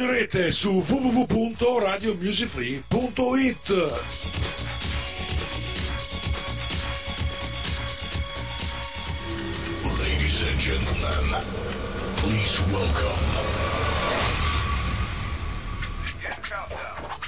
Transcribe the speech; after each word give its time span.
In 0.00 0.06
rete 0.06 0.52
su 0.52 0.80
www.radiomusicfree.it. 0.80 3.68
Ladies 9.98 10.42
and 10.46 10.60
gentlemen, 10.60 11.42
please 12.18 12.62
welcome. 12.70 13.18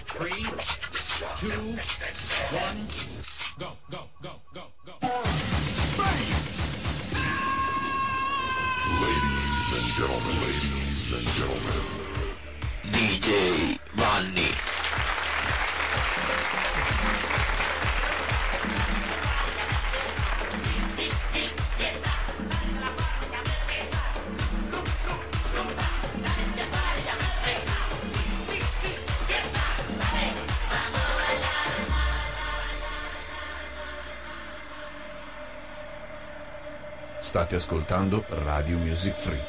Three, 0.07 0.47
two, 1.39 1.77
one, 2.53 2.87
Radio 38.71 38.87
Music 38.87 39.15
Free. 39.17 39.45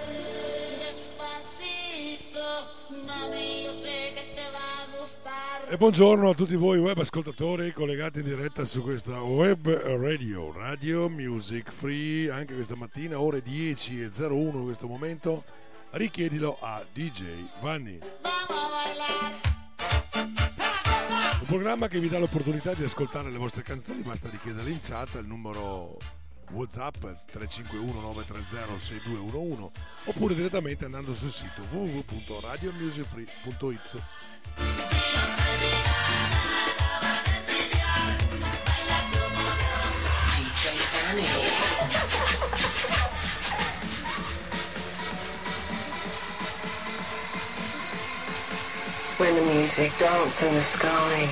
E 5.69 5.77
buongiorno 5.77 6.29
a 6.29 6.33
tutti 6.33 6.55
voi 6.55 6.79
web 6.79 6.97
ascoltatori 6.97 7.71
collegati 7.71 8.21
in 8.21 8.25
diretta 8.25 8.65
su 8.65 8.81
questa 8.81 9.21
web 9.21 9.69
radio, 9.69 10.51
Radio 10.51 11.07
Music 11.07 11.71
Free, 11.71 12.31
anche 12.31 12.55
questa 12.55 12.75
mattina, 12.75 13.19
ore 13.19 13.43
10.01 13.43 14.31
in 14.31 14.63
questo 14.63 14.87
momento. 14.87 15.43
Richiedilo 15.91 16.57
a 16.59 16.83
DJ 16.91 17.25
Vanni. 17.61 17.99
Un 21.41 21.45
programma 21.45 21.87
che 21.87 21.99
vi 21.99 22.09
dà 22.09 22.17
l'opportunità 22.17 22.73
di 22.73 22.83
ascoltare 22.83 23.29
le 23.29 23.37
vostre 23.37 23.61
canzoni, 23.61 24.01
basta 24.01 24.29
richiedere 24.31 24.71
in 24.71 24.81
chat 24.81 25.13
il 25.13 25.27
numero 25.27 26.20
WhatsApp 26.53 26.95
351 27.25 28.01
930 28.01 28.77
6211 28.77 29.71
oppure 30.05 30.33
direttamente 30.35 30.85
andando 30.85 31.13
sul 31.13 31.29
sito 31.29 31.61
www.radiomusicfree.it. 31.71 34.01
When 49.17 49.35
the 49.35 49.41
music 49.53 49.91
dance 49.99 50.41
in 50.41 50.53
the 50.53 50.61
sky, 50.61 51.27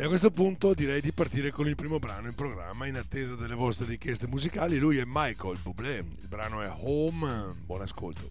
E 0.00 0.04
a 0.04 0.06
questo 0.06 0.30
punto 0.30 0.74
direi 0.74 1.00
di 1.00 1.10
partire 1.10 1.50
con 1.50 1.66
il 1.66 1.74
primo 1.74 1.98
brano 1.98 2.28
in 2.28 2.34
programma 2.36 2.86
in 2.86 2.94
attesa 2.94 3.34
delle 3.34 3.56
vostre 3.56 3.84
richieste 3.84 4.28
musicali. 4.28 4.78
Lui 4.78 4.98
è 4.98 5.02
Michael 5.04 5.58
Bublé, 5.60 5.96
il 5.96 6.28
brano 6.28 6.62
è 6.62 6.70
Home. 6.82 7.52
Buon 7.66 7.80
ascolto. 7.80 8.30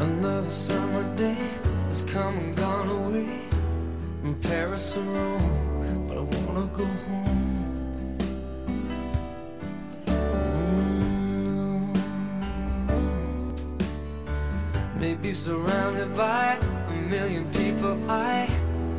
Another 0.00 0.52
summer 0.52 1.02
day 1.16 1.34
has 1.88 2.04
come 2.04 2.36
and 2.36 2.54
gone 2.54 2.90
away 2.90 3.26
from 4.20 4.34
Paris 4.40 4.98
or 4.98 5.59
go 6.80 6.86
home. 6.86 7.26
Maybe 14.98 15.32
surrounded 15.32 16.16
by 16.16 16.58
a 16.88 16.94
million 17.08 17.44
people, 17.52 17.98
I 18.10 18.48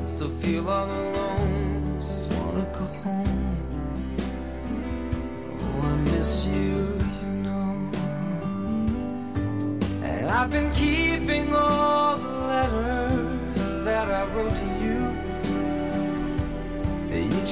still 0.06 0.30
feel 0.42 0.70
all 0.70 0.86
alone. 0.86 1.41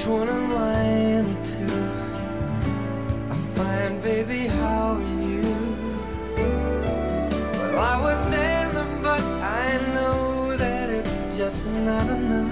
Each 0.00 0.06
one 0.06 0.28
a 0.28 0.32
line 0.54 1.26
or 1.26 1.44
two. 1.44 1.80
I'm 3.30 3.42
fine, 3.54 4.00
baby, 4.00 4.46
how 4.46 4.94
are 4.94 5.02
you? 5.28 5.44
Well, 7.58 7.78
I 7.78 8.00
would 8.02 8.20
send 8.20 8.76
them, 8.78 9.02
but 9.02 9.20
I 9.20 9.76
know 9.94 10.56
that 10.56 10.88
it's 10.88 11.36
just 11.36 11.68
not 11.68 12.08
enough. 12.08 12.50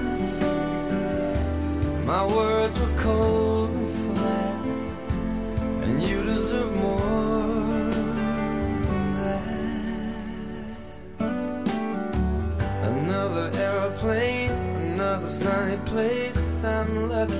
My 2.04 2.26
words 2.26 2.78
were 2.78 2.94
cold 2.98 3.70
and 3.70 3.88
flat, 3.96 4.64
and 5.84 6.02
you 6.02 6.22
deserve 6.24 6.74
more 6.76 7.92
than 8.88 9.06
that. 9.22 9.56
Another 12.92 13.50
aeroplane, 13.54 14.52
another 14.92 15.26
sunny 15.26 15.78
place. 15.86 16.36
I'm 16.64 17.08
lucky, 17.08 17.37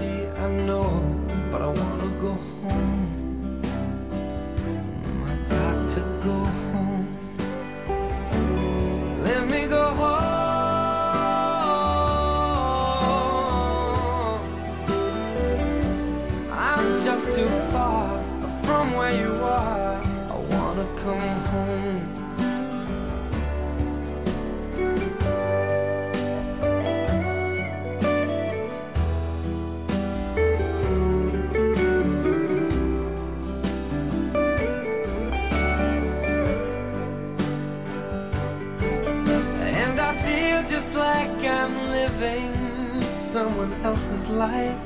life. 44.38 44.78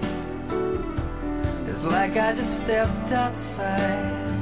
It's 1.68 1.84
like 1.84 2.16
I 2.16 2.32
just 2.32 2.60
stepped 2.62 3.12
outside 3.12 4.32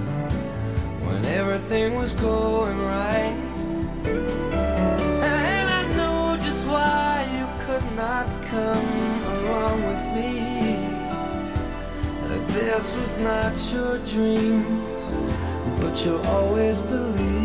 when 1.04 1.24
everything 1.24 1.96
was 1.96 2.12
going 2.12 2.78
right. 2.78 3.36
And 4.04 5.66
I 5.78 5.82
know 5.96 6.36
just 6.40 6.64
why 6.64 7.26
you 7.36 7.46
could 7.66 7.86
not 7.96 8.26
come 8.52 9.20
along 9.34 9.76
with 9.90 10.04
me. 10.16 10.32
That 12.28 12.42
This 12.54 12.94
was 12.94 13.18
not 13.18 13.54
your 13.72 13.98
dream, 14.12 14.62
but 15.80 15.94
you 16.04 16.18
always 16.36 16.82
believed 16.82 17.39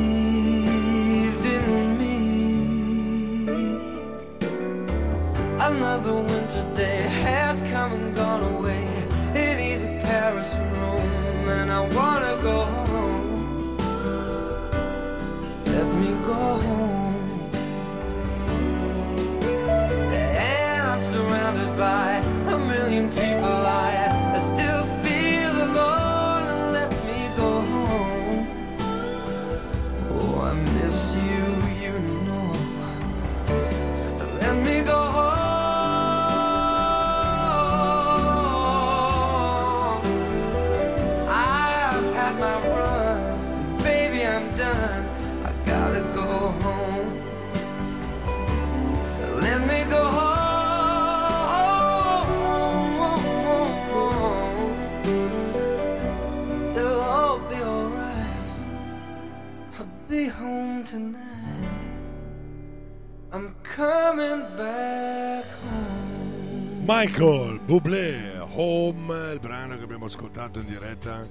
Michael 67.06 67.60
Bublé, 67.64 68.40
Home, 68.40 69.34
il 69.34 69.40
brano 69.40 69.78
che 69.78 69.84
abbiamo 69.84 70.06
ascoltato 70.06 70.58
in 70.58 70.66
diretta 70.66 71.24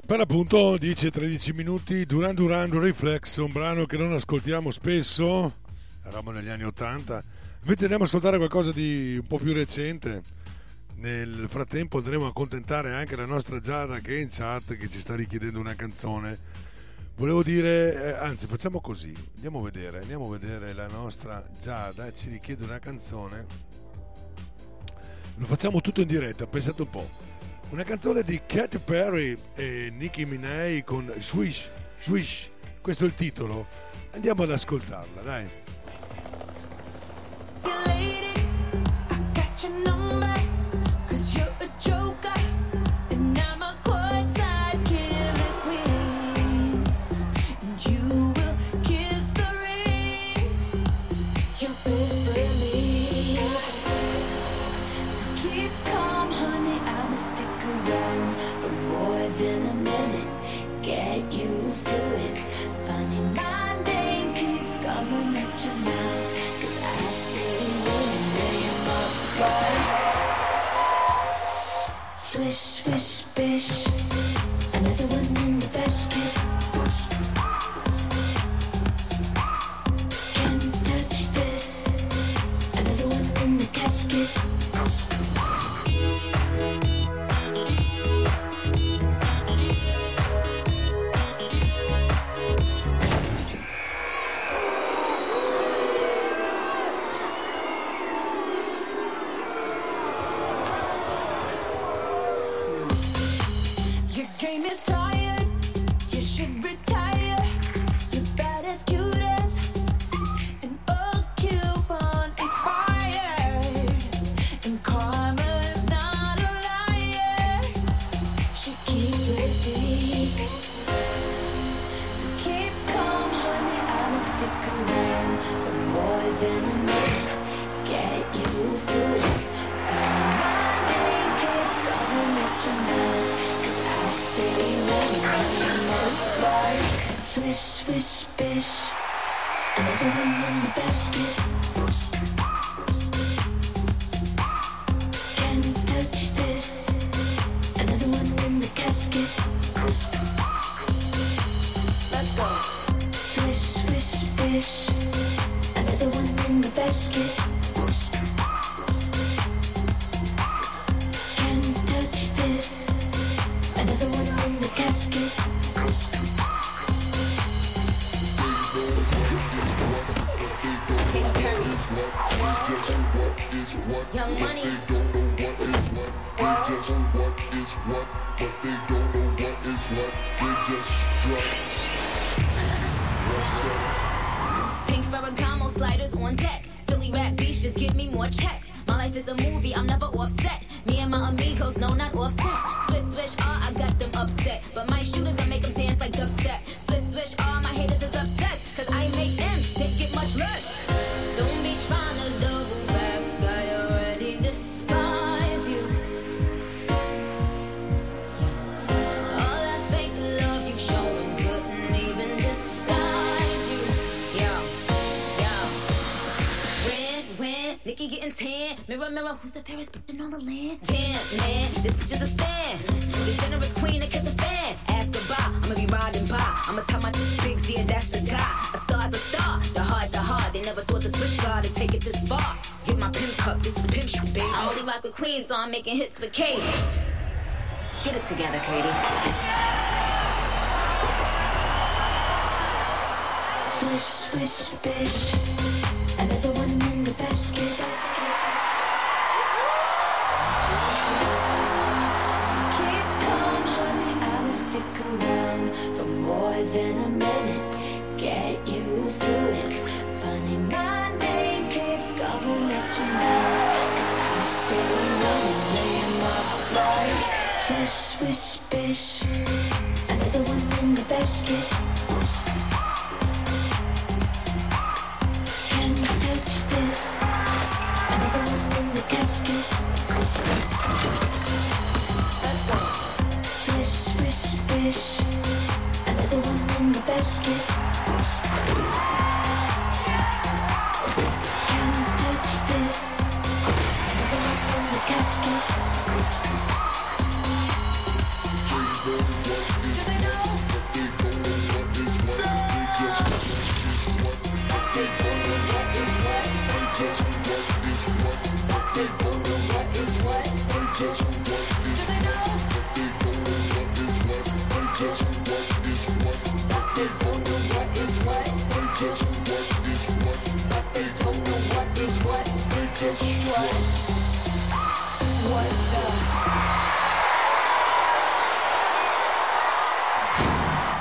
Per 0.07 0.21
appunto 0.21 0.75
10-13 0.75 1.55
minuti 1.55 2.05
Duran 2.05 2.35
Duran 2.35 2.71
Reflex, 2.71 3.39
un 3.39 3.51
brano 3.51 3.87
che 3.87 3.97
non 3.97 4.13
ascoltiamo 4.13 4.71
spesso, 4.71 5.61
eravamo 6.03 6.31
negli 6.33 6.49
anni 6.49 6.65
80, 6.65 7.23
invece 7.63 7.83
andiamo 7.83 8.05
ad 8.05 8.11
ascoltare 8.11 8.37
qualcosa 8.37 8.73
di 8.73 9.17
un 9.19 9.27
po' 9.27 9.39
più 9.39 9.55
recente. 9.55 10.23
Nel 10.97 11.47
frattempo 11.49 11.99
andremo 11.99 12.27
a 12.27 12.29
accontentare 12.29 12.93
anche 12.93 13.17
la 13.17 13.25
nostra 13.25 13.59
Giada 13.61 14.01
che 14.01 14.17
è 14.17 14.21
in 14.21 14.29
chat 14.31 14.77
che 14.77 14.89
ci 14.91 15.01
sta 15.01 15.15
richiedendo 15.15 15.59
una 15.61 15.77
canzone. 15.77 16.39
Volevo 17.17 17.43
dire, 17.43 18.05
eh, 18.05 18.11
anzi 18.19 18.47
facciamo 18.47 18.81
così, 18.81 19.15
andiamo 19.37 19.61
a 19.61 19.63
vedere, 19.63 20.01
andiamo 20.01 20.27
a 20.27 20.39
vedere 20.39 20.75
la 20.75 20.89
nostra 20.89 21.43
Giada, 21.61 22.13
ci 22.13 22.29
richiede 22.29 22.65
una 22.65 22.79
canzone. 22.79 23.68
Lo 25.39 25.47
facciamo 25.47 25.81
tutto 25.81 26.01
in 26.01 26.09
diretta, 26.09 26.47
pensate 26.47 26.83
un 26.83 26.91
po'. 26.91 27.09
Una 27.71 27.85
canzone 27.85 28.23
di 28.23 28.41
Katy 28.45 28.79
Perry 28.79 29.37
e 29.55 29.93
Nicki 29.95 30.25
Minaj 30.25 30.83
con 30.85 31.13
Swish, 31.21 31.71
Swish, 32.03 32.51
questo 32.81 33.05
è 33.05 33.07
il 33.07 33.15
titolo. 33.15 33.67
Andiamo 34.13 34.43
ad 34.43 34.51
ascoltarla, 34.51 35.23
dai. 35.23 35.49
Keep 41.17 41.58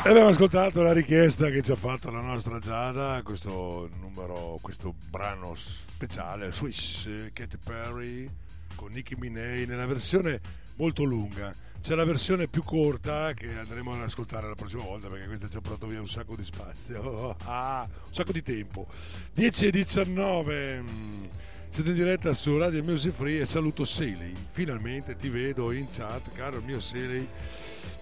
abbiamo 0.04 0.30
ascoltato 0.30 0.84
la 0.84 0.94
richiesta 0.94 1.50
che 1.50 1.64
ci 1.64 1.72
ha 1.72 1.76
fatto 1.76 2.12
la 2.12 2.22
nostra 2.22 2.60
Giada, 2.60 3.22
questo 3.24 3.90
numero, 4.00 4.60
questo 4.62 4.94
brano 5.10 5.56
speciale 5.56 6.52
Swiss 6.52 7.08
Katy 7.34 7.58
Perry. 7.66 8.30
Ecco, 8.78 8.84
con 8.84 8.92
Nicky 8.92 9.16
Minei 9.18 9.66
nella 9.66 9.88
versione 9.88 10.40
molto 10.76 11.04
lunga. 11.04 11.52
C'è 11.82 11.96
la 11.96 12.06
versione 12.06 12.48
più 12.48 12.64
corta 12.64 13.34
che 13.34 13.50
andremo 13.58 13.94
ad 13.94 14.02
ascoltare 14.02 14.48
la 14.48 14.56
prossima 14.56 14.84
volta 14.84 15.08
perché 15.08 15.26
questa 15.26 15.50
ci 15.50 15.58
ha 15.58 15.62
portato 15.62 15.88
via 15.88 16.00
un 16.00 16.08
sacco 16.08 16.36
di 16.36 16.44
spazio, 16.44 17.36
ah, 17.46 17.88
un 17.90 18.14
sacco 18.14 18.32
di 18.32 18.44
tempo. 18.44 18.88
10 19.34 19.66
e 19.66 19.72
19. 19.72 20.82
Mm, 20.82 21.26
siete 21.70 21.90
in 21.90 21.96
diretta 21.96 22.34
su 22.34 22.58
Radio 22.58 22.84
Music 22.84 23.14
Free 23.14 23.42
e 23.42 23.46
saluto 23.46 23.84
Seley. 23.84 24.34
Finalmente 24.50 25.16
ti 25.16 25.30
vedo 25.30 25.72
in 25.72 25.88
chat, 25.90 26.32
caro 26.34 26.62
mio 26.62 26.80
Seley. 26.80 27.28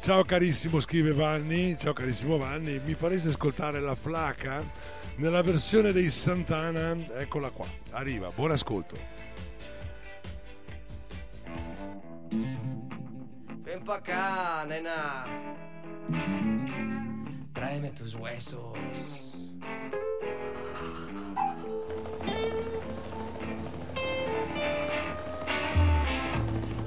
Ciao 0.01 0.23
carissimo, 0.23 0.79
scrive 0.79 1.13
Vanni. 1.13 1.77
Ciao 1.77 1.93
carissimo 1.93 2.37
Vanni, 2.37 2.81
mi 2.83 2.95
fareste 2.95 3.29
ascoltare 3.29 3.79
la 3.79 3.95
flaca 3.95 4.63
nella 5.17 5.41
versione 5.41 5.91
dei 5.91 6.11
Santana? 6.11 6.95
Eccola 7.17 7.49
qua, 7.49 7.67
arriva, 7.91 8.29
buon 8.33 8.51
ascolto. 8.51 9.24
Ven 13.63 13.83
pa' 13.83 13.95
acá, 13.95 14.65
nena. 14.67 15.25
Tráeme 17.53 17.91
tus 17.91 18.15
huesos. 18.15 18.73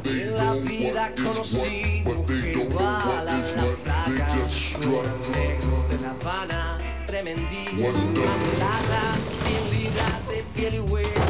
En 0.04 0.37
la 0.37 0.54
vida 0.54 1.14
conocí 1.16 2.02
mujer 2.04 2.56
igual 2.56 2.84
a 2.87 3.22
la 3.24 3.42
flaca 3.42 4.28
Con 4.74 5.32
negro 5.32 5.87
de 5.90 5.98
La 6.00 6.11
Habana 6.11 6.78
Tremendísima 7.06 7.90
mulata 7.90 9.02
100 9.44 9.70
libras 9.78 10.28
de 10.28 10.42
piel 10.54 10.74
y 10.76 10.80
hueso 10.80 11.20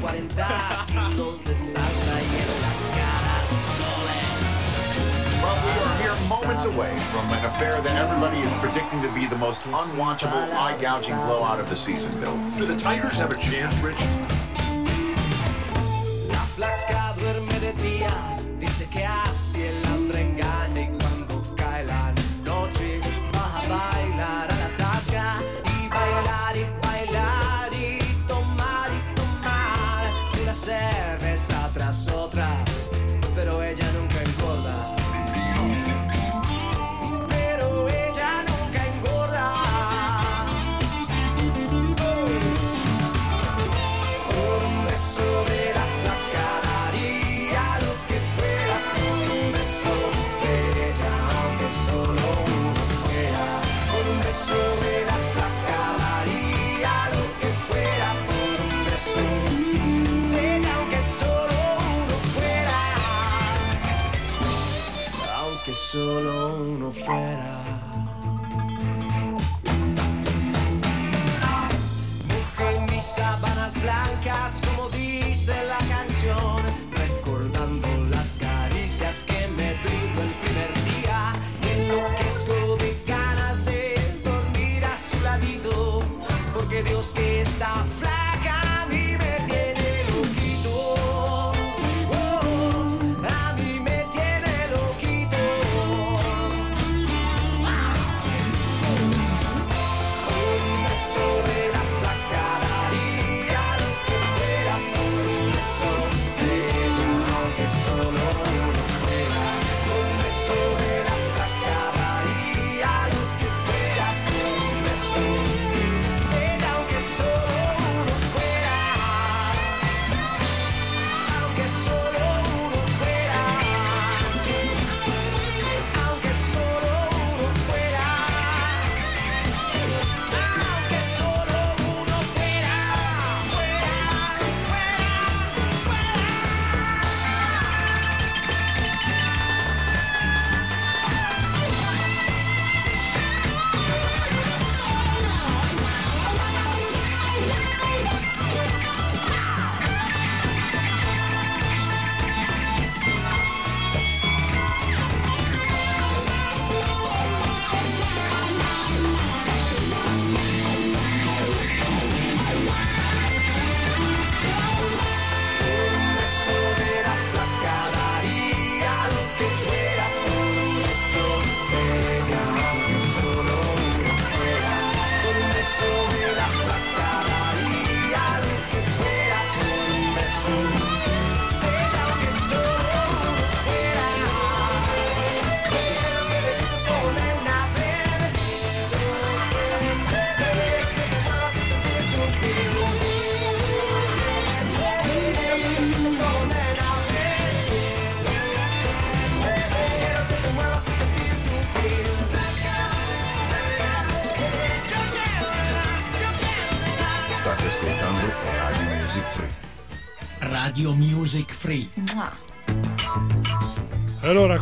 40 0.00 0.86
kilos 1.10 1.44
de 1.44 1.56
salsa 1.56 2.03
We 5.44 5.50
are 5.50 5.96
here 5.98 6.28
moments 6.28 6.64
away 6.64 6.98
from 7.10 7.28
an 7.30 7.44
affair 7.44 7.82
that 7.82 7.96
everybody 7.96 8.40
is 8.40 8.52
predicting 8.54 9.02
to 9.02 9.12
be 9.12 9.26
the 9.26 9.36
most 9.36 9.60
unwatchable, 9.62 10.50
eye-gouging 10.50 11.16
blowout 11.16 11.60
of 11.60 11.68
the 11.68 11.76
season, 11.76 12.18
Bill. 12.18 12.34
Do 12.56 12.64
the 12.64 12.78
Tigers 12.78 13.12
have 13.12 13.30
a 13.30 13.36
chance, 13.36 13.76
Rich? 13.80 13.98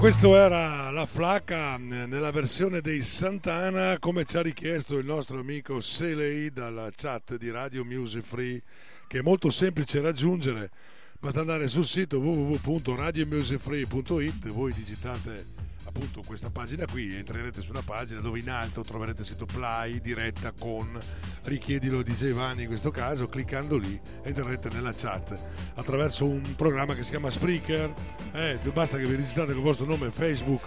Questo 0.03 0.35
era 0.35 0.91
la 0.91 1.07
flacca 1.07 1.79
mh, 1.79 2.07
nella 2.09 2.33
versione 2.33 2.81
dei 2.81 3.05
Santana, 3.05 4.01
come 4.01 4.25
ci 4.25 4.37
ha 4.37 4.43
richiesto 4.43 4.99
il 4.99 5.07
nostro 5.07 5.38
amico 5.38 5.81
Selei 5.81 6.51
dalla 6.51 6.91
chat 6.93 7.37
di 7.37 7.53
Radio 7.53 7.85
Music 7.85 8.25
Free, 8.25 8.61
che 9.07 9.21
è 9.21 9.23
molto 9.23 9.53
semplice 9.53 10.01
raggiungere. 10.01 10.73
Basta 11.21 11.38
andare 11.38 11.69
sul 11.69 11.87
sito 11.87 12.19
www.radiomusicfree.it, 12.19 14.49
voi 14.49 14.73
digitate 14.73 15.62
appunto 15.95 16.23
questa 16.27 16.49
pagina 16.49 16.87
qui, 16.87 17.15
entrerete 17.15 17.61
su 17.61 17.71
una 17.71 17.83
pagina 17.85 18.21
dove 18.21 18.39
in 18.39 18.49
alto 18.49 18.81
troverete 18.81 19.21
il 19.21 19.27
sito 19.27 19.45
Play, 19.45 20.01
diretta 20.01 20.53
con 20.59 20.99
richiedilo 21.45 22.03
DJ 22.03 22.33
Vanni 22.33 22.63
in 22.63 22.69
questo 22.69 22.91
caso, 22.91 23.29
cliccando 23.29 23.77
lì 23.77 24.01
entrerete 24.23 24.71
nella 24.71 24.95
chat 24.95 25.39
attraverso 25.75 26.27
un 26.27 26.55
programma 26.57 26.95
che 26.95 27.05
si 27.05 27.11
chiama 27.11 27.31
Spreaker, 27.31 27.93
eh, 28.33 28.59
basta 28.73 28.97
che 28.97 29.05
vi 29.05 29.17
registrate 29.17 29.51
con 29.51 29.59
il 29.59 29.65
vostro 29.65 29.85
nome 29.85 30.11
Facebook, 30.11 30.63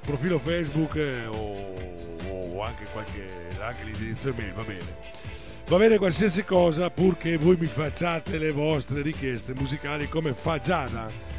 profilo 0.00 0.38
Facebook 0.38 0.96
eh, 0.96 1.26
o, 1.26 2.54
o 2.54 2.62
anche, 2.62 2.84
qualche, 2.92 3.28
anche 3.60 3.84
l'indirizzo 3.84 4.30
email, 4.30 4.52
va 4.54 4.62
bene. 4.62 5.20
Va 5.68 5.76
bene 5.76 5.96
qualsiasi 5.96 6.44
cosa 6.44 6.90
purché 6.90 7.36
voi 7.36 7.56
mi 7.56 7.66
facciate 7.66 8.36
le 8.36 8.50
vostre 8.50 9.00
richieste 9.00 9.54
musicali 9.54 10.08
come 10.08 10.34
fa 10.34 10.58
Giada 10.58 11.31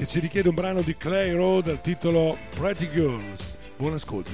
che 0.00 0.06
ci 0.06 0.18
richiede 0.18 0.48
un 0.48 0.54
brano 0.54 0.80
di 0.80 0.96
Clay 0.96 1.32
Road 1.32 1.66
dal 1.66 1.82
titolo 1.82 2.34
Pretty 2.56 2.88
Girls. 2.90 3.58
Buon 3.76 3.92
ascolto. 3.92 4.30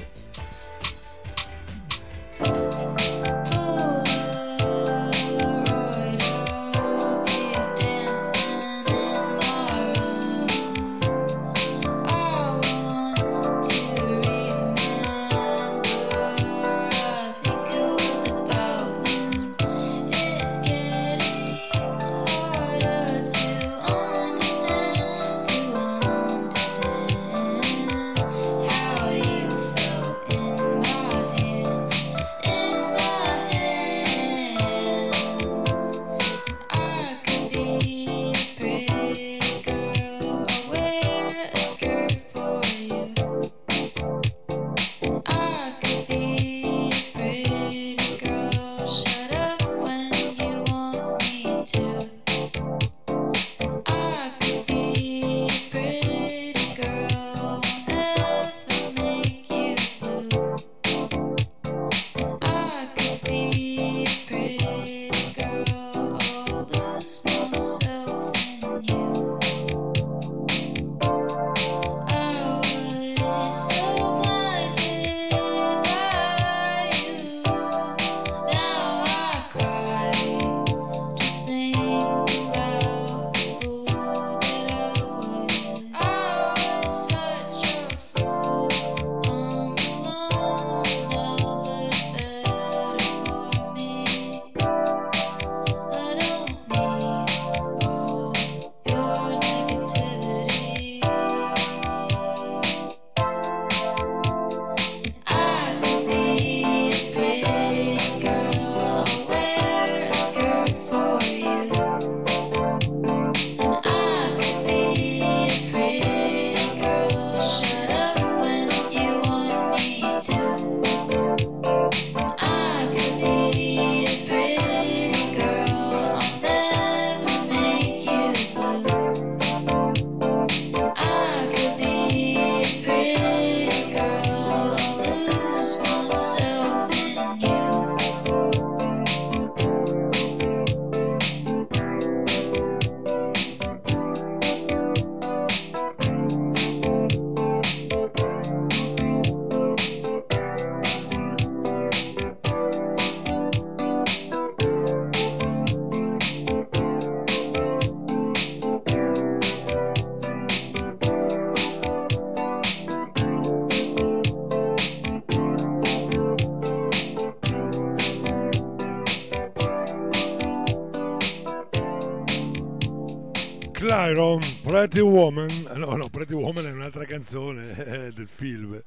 Iron, 174.09 174.39
Pretty 174.63 174.99
Woman. 175.01 175.49
Ah, 175.67 175.77
No, 175.77 175.95
no, 175.95 176.07
Pretty 176.09 176.33
Woman 176.33 176.65
è 176.65 176.71
un'altra 176.71 177.03
canzone 177.03 177.71
eh, 177.75 178.11
del 178.13 178.29
film. 178.33 178.81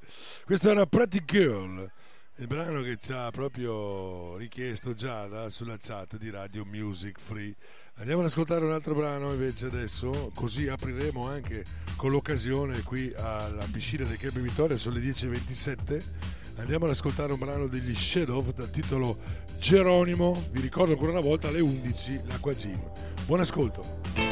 Questo 0.45 0.71
era 0.71 0.87
Pretty 0.87 1.23
Girl, 1.25 1.91
il 2.37 2.47
brano 2.47 2.81
che 2.83 2.97
ci 2.99 3.13
ha 3.13 3.31
proprio 3.31 4.37
richiesto 4.37 4.95
Giada 4.95 5.51
sulla 5.51 5.77
chat 5.79 6.17
di 6.17 6.31
Radio 6.31 6.65
Music 6.65 7.19
Free. 7.21 7.55
Andiamo 7.97 8.21
ad 8.21 8.29
ascoltare 8.29 8.65
un 8.65 8.73
altro 8.73 8.95
brano 8.95 9.33
invece 9.33 9.67
adesso, 9.67 10.31
così 10.35 10.69
apriremo 10.69 11.27
anche 11.27 11.65
con 11.97 12.11
l'occasione 12.11 12.83
qui 12.83 13.13
alla 13.15 13.67
piscina 13.71 14.05
del 14.05 14.17
Club 14.17 14.39
Vittoria, 14.39 14.79
sono 14.79 14.95
le 14.95 15.03
10.27. 15.03 16.03
Andiamo 16.57 16.87
ad 16.87 16.93
ascoltare 16.93 17.33
un 17.33 17.39
brano 17.39 17.67
degli 17.67 17.95
Shadow 17.95 18.53
dal 18.53 18.71
titolo 18.71 19.19
Geronimo. 19.59 20.47
Vi 20.51 20.61
ricordo 20.61 20.93
ancora 20.93 21.13
una 21.13 21.21
volta 21.21 21.49
alle 21.49 21.61
11 21.61 22.21
l'Acqua 22.27 22.55
Gym. 22.55 22.81
Buon 23.27 23.41
ascolto. 23.41 24.30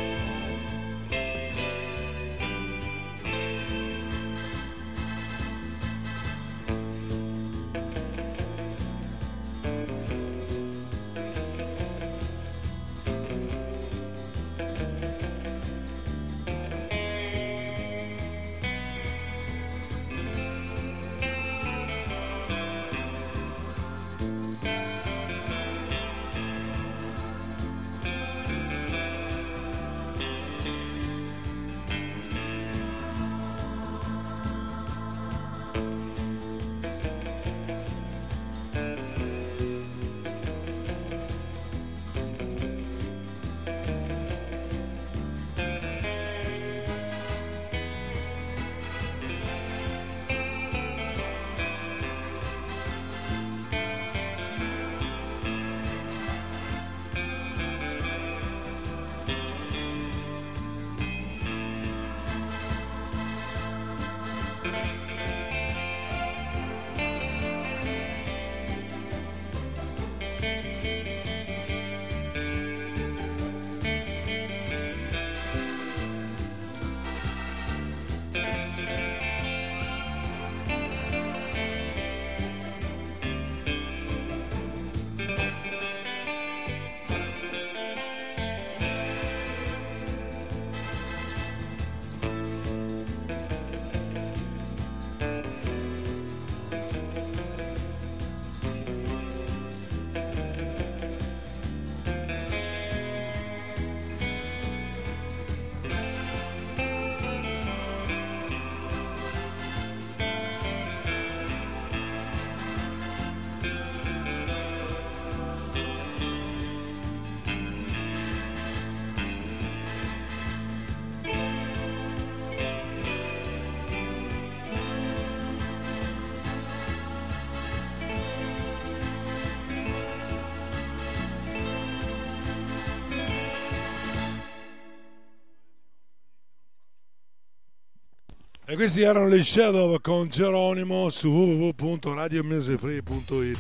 E 138.71 138.77
questi 138.77 139.01
erano 139.01 139.29
le 139.29 139.43
Shadow 139.43 139.99
con 139.99 140.29
Geronimo 140.29 141.09
su 141.09 141.31
www.radiomusicfree.it. 141.31 143.59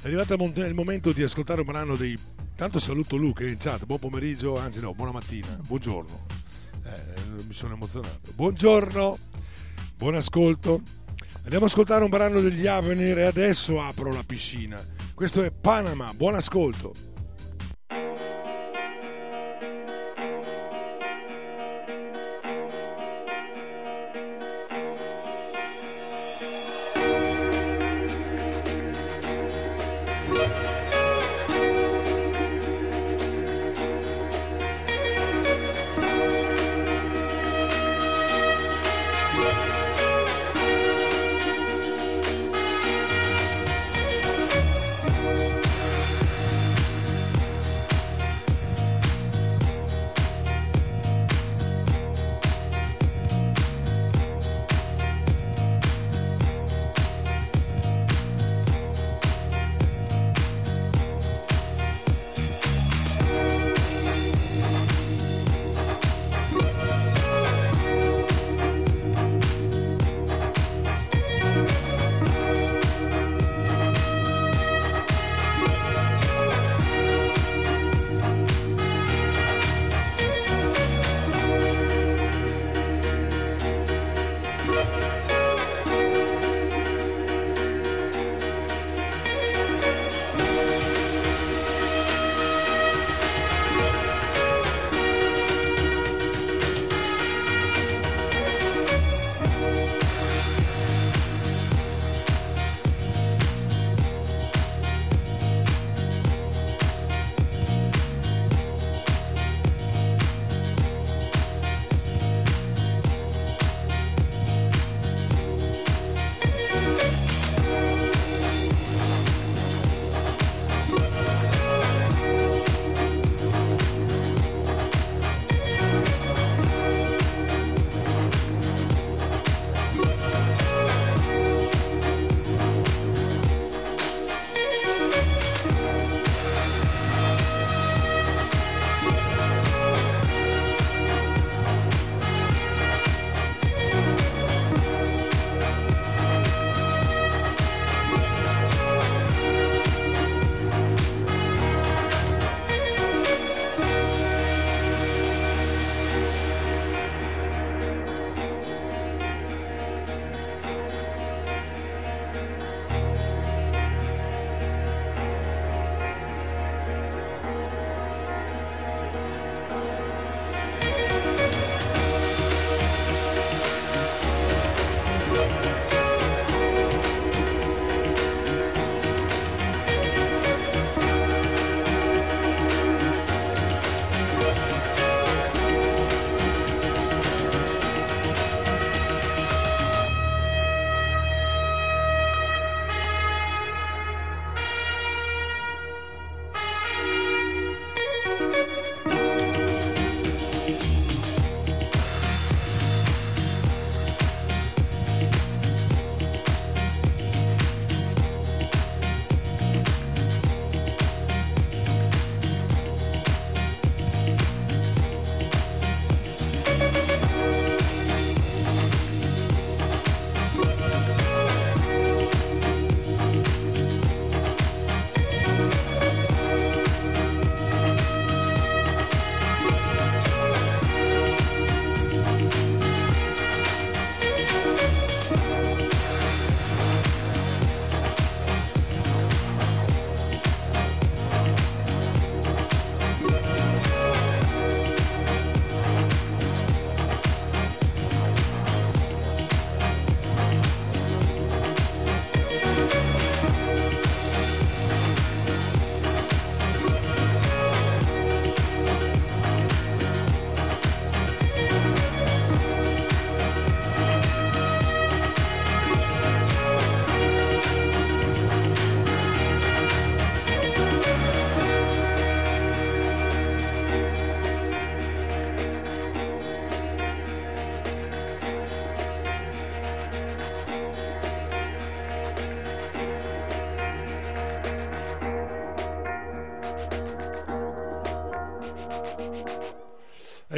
È 0.00 0.06
arrivato 0.06 0.42
il 0.42 0.72
momento 0.72 1.12
di 1.12 1.22
ascoltare 1.22 1.60
un 1.60 1.66
brano 1.66 1.96
dei. 1.96 2.18
Tanto 2.56 2.78
saluto 2.78 3.16
Luca 3.16 3.46
in 3.46 3.58
chat, 3.58 3.84
buon 3.84 3.98
pomeriggio, 3.98 4.56
anzi 4.56 4.80
no, 4.80 4.94
buona 4.94 5.12
mattina, 5.12 5.54
buongiorno. 5.66 6.26
Eh, 6.82 7.02
mi 7.46 7.52
sono 7.52 7.74
emozionato. 7.74 8.32
Buongiorno, 8.34 9.18
buon 9.98 10.14
ascolto. 10.14 10.80
Andiamo 11.42 11.66
ad 11.66 11.70
ascoltare 11.70 12.04
un 12.04 12.08
brano 12.08 12.40
degli 12.40 12.66
Avenir 12.66 13.18
e 13.18 13.24
adesso 13.24 13.82
apro 13.82 14.10
la 14.10 14.24
piscina. 14.24 14.82
Questo 15.12 15.42
è 15.42 15.50
Panama, 15.50 16.14
buon 16.14 16.36
ascolto. 16.36 16.94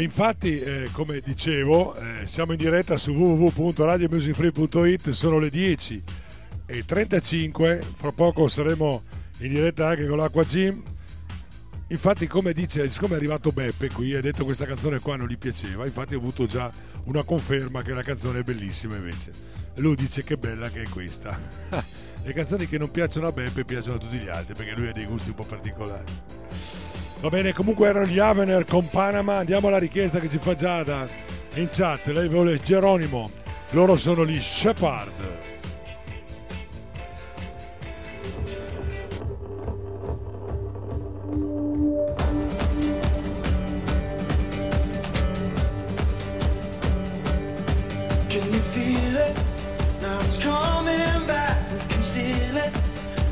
Infatti, 0.01 0.59
eh, 0.61 0.89
come 0.93 1.21
dicevo, 1.21 1.95
eh, 1.95 2.27
siamo 2.27 2.53
in 2.53 2.59
diretta 2.59 2.97
su 2.97 3.13
www.radiomusicfree.it, 3.13 5.11
sono 5.11 5.39
le 5.39 5.51
10 5.51 6.03
e 6.65 6.85
35, 6.85 7.83
fra 7.95 8.11
poco 8.11 8.49
saremo 8.49 9.03
in 9.41 9.51
diretta 9.51 9.89
anche 9.89 10.07
con 10.07 10.17
l'Acqua 10.17 10.45
Gym. 10.45 10.83
Infatti, 11.89 12.27
come 12.27 12.53
dice, 12.55 12.89
siccome 12.89 13.15
è 13.15 13.17
arrivato 13.17 13.53
Beppe 13.53 13.91
qui 13.91 14.13
e 14.13 14.17
ha 14.17 14.21
detto 14.23 14.45
questa 14.45 14.65
canzone 14.65 15.01
qua 15.01 15.17
non 15.17 15.27
gli 15.27 15.37
piaceva, 15.37 15.85
infatti 15.85 16.15
ho 16.15 16.19
avuto 16.19 16.47
già 16.47 16.71
una 17.05 17.23
conferma 17.23 17.83
che 17.83 17.93
la 17.93 18.03
canzone 18.03 18.39
è 18.39 18.43
bellissima 18.43 18.97
invece. 18.97 19.33
Lui 19.77 19.97
dice 19.97 20.25
che 20.25 20.39
bella 20.39 20.71
che 20.71 20.85
è 20.85 20.89
questa. 20.89 21.39
Le 22.23 22.33
canzoni 22.33 22.67
che 22.69 22.79
non 22.79 22.91
piacciono 22.91 23.27
a 23.27 23.33
Beppe 23.33 23.65
piacciono 23.65 23.97
a 23.97 23.99
tutti 23.99 24.19
gli 24.19 24.29
altri 24.29 24.55
perché 24.55 24.73
lui 24.73 24.89
ha 24.89 24.93
dei 24.93 25.05
gusti 25.05 25.29
un 25.29 25.35
po' 25.35 25.45
particolari. 25.45 26.13
Va 27.21 27.29
bene, 27.29 27.53
comunque 27.53 27.87
erano 27.87 28.07
gli 28.07 28.19
Avener 28.19 28.65
con 28.65 28.89
Panama. 28.89 29.37
Andiamo 29.37 29.69
alla 29.69 29.79
richiesta 29.79 30.19
che 30.19 30.31
ci 30.31 30.39
fa 30.39 30.55
Giada 30.55 31.07
in 31.55 31.69
chat. 31.71 32.07
Lei 32.07 32.29
vuole 32.29 32.63
Geronimo. 32.63 33.31
Loro 33.71 33.97
sono 33.97 34.25
gli 34.25 34.41
Shepard. 34.41 35.13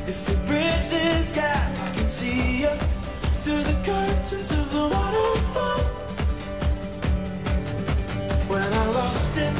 If 0.09 0.27
we 0.27 0.35
bridge 0.47 0.89
this 0.89 1.35
gap, 1.35 1.78
through 3.49 3.63
the 3.63 3.81
curtains 3.83 4.53
of 4.53 4.71
the 4.73 4.89
waterfall. 4.95 5.81
When 8.47 8.71
I 8.83 8.87
lost 8.89 9.35
it, 9.39 9.55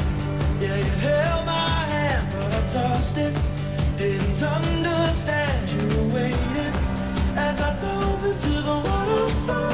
yeah, 0.61 0.77
you 0.77 0.93
held 1.07 1.45
my 1.47 1.79
hand, 1.93 2.27
but 2.31 2.53
I 2.53 2.61
tossed 2.67 3.17
it. 3.17 3.33
Didn't 3.97 4.43
understand 4.43 5.69
you 5.73 5.81
were 5.95 6.09
waiting 6.13 6.73
as 7.35 7.61
I 7.61 7.75
dove 7.81 8.25
into 8.25 8.61
the 8.69 8.77
waterfall. 8.87 9.71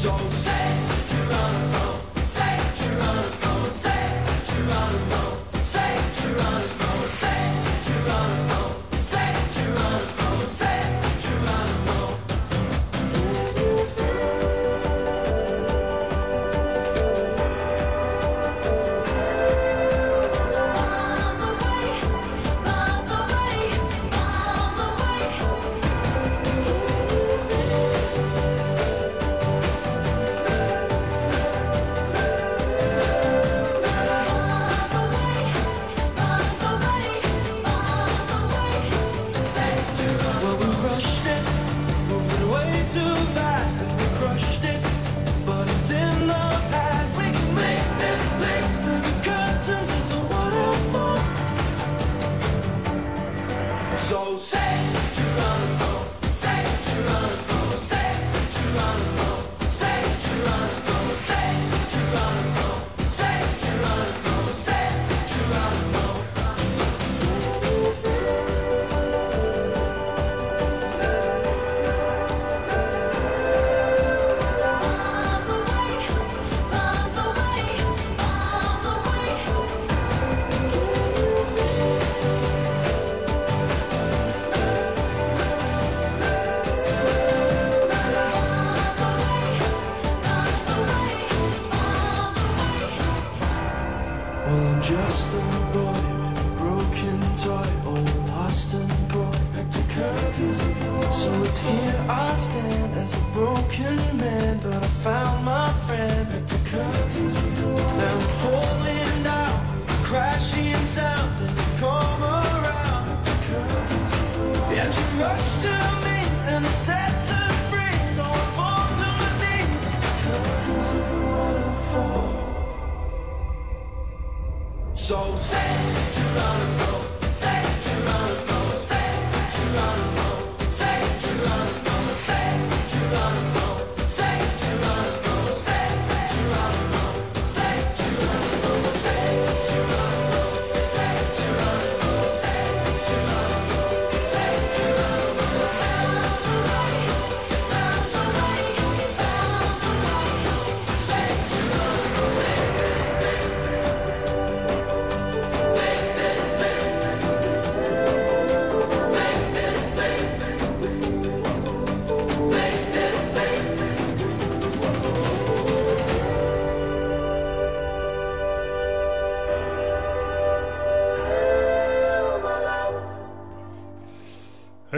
So 0.00 0.16
say 0.44 0.68
Geronimo, 1.10 1.68
say 1.68 1.77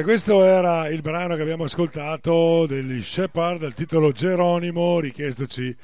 E 0.01 0.03
questo 0.03 0.45
era 0.45 0.89
il 0.89 1.03
brano 1.03 1.37
che 1.37 1.43
abbiamo 1.43 1.65
ascoltato 1.65 2.65
degli 2.65 3.03
Shepard, 3.03 3.61
dal 3.61 3.75
titolo 3.75 4.13
Geronimo, 4.13 4.99
richiestoci 4.99 5.77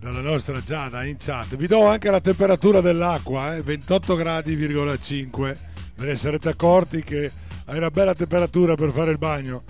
dalla 0.00 0.20
nostra 0.20 0.60
Giada 0.60 1.04
in 1.04 1.14
chat. 1.16 1.54
Vi 1.54 1.68
do 1.68 1.86
anche 1.86 2.10
la 2.10 2.20
temperatura 2.20 2.80
dell'acqua, 2.80 3.54
eh, 3.54 3.62
28 3.62 4.16
gradi,5. 4.16 5.56
Ve 5.94 6.06
ne 6.06 6.16
sarete 6.16 6.48
accorti 6.48 7.04
che 7.04 7.30
hai 7.66 7.76
una 7.76 7.92
bella 7.92 8.14
temperatura 8.14 8.74
per 8.74 8.90
fare 8.90 9.12
il 9.12 9.18
bagno. 9.18 9.62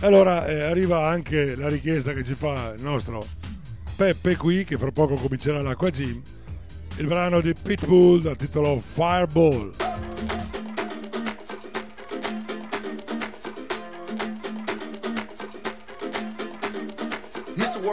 Allora 0.00 0.44
eh, 0.48 0.62
arriva 0.62 1.06
anche 1.06 1.54
la 1.54 1.68
richiesta 1.68 2.14
che 2.14 2.24
ci 2.24 2.34
fa 2.34 2.74
il 2.76 2.82
nostro 2.82 3.24
Peppe 3.94 4.34
qui, 4.34 4.64
che 4.64 4.76
fra 4.76 4.90
poco 4.90 5.14
comincerà 5.14 5.62
l'acqua 5.62 5.90
gym, 5.90 6.20
il 6.96 7.06
brano 7.06 7.40
di 7.40 7.54
Pitbull 7.54 8.22
dal 8.22 8.34
titolo 8.34 8.82
Fireball. 8.84 9.85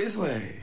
this 0.00 0.16
way. 0.16 0.60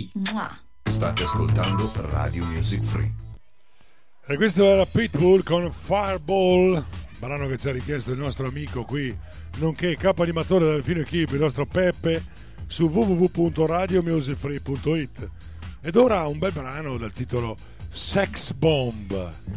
Free. 0.00 0.10
Mua. 0.32 0.58
State 0.84 1.24
ascoltando 1.24 1.92
Radio 1.94 2.46
Music 2.46 2.82
Free. 2.82 3.12
E 4.26 4.36
questo 4.36 4.64
era 4.64 4.86
Pitbull 4.86 5.42
con 5.42 5.70
Fireball, 5.72 6.82
brano 7.18 7.48
che 7.48 7.58
ci 7.58 7.68
ha 7.68 7.72
richiesto 7.72 8.12
il 8.12 8.18
nostro 8.18 8.46
amico 8.46 8.84
qui, 8.84 9.14
nonché 9.56 9.96
capo 9.96 10.22
animatore 10.22 10.66
del 10.66 10.84
Fino 10.84 11.00
Equipe, 11.00 11.34
il 11.34 11.40
nostro 11.40 11.66
Peppe, 11.66 12.24
su 12.66 12.86
www.radiomusicfree.it. 12.86 15.28
Ed 15.82 15.96
ora 15.96 16.26
un 16.26 16.38
bel 16.38 16.52
brano 16.52 16.96
dal 16.96 17.12
titolo 17.12 17.56
Sex 17.90 18.52
Bomb. 18.52 19.49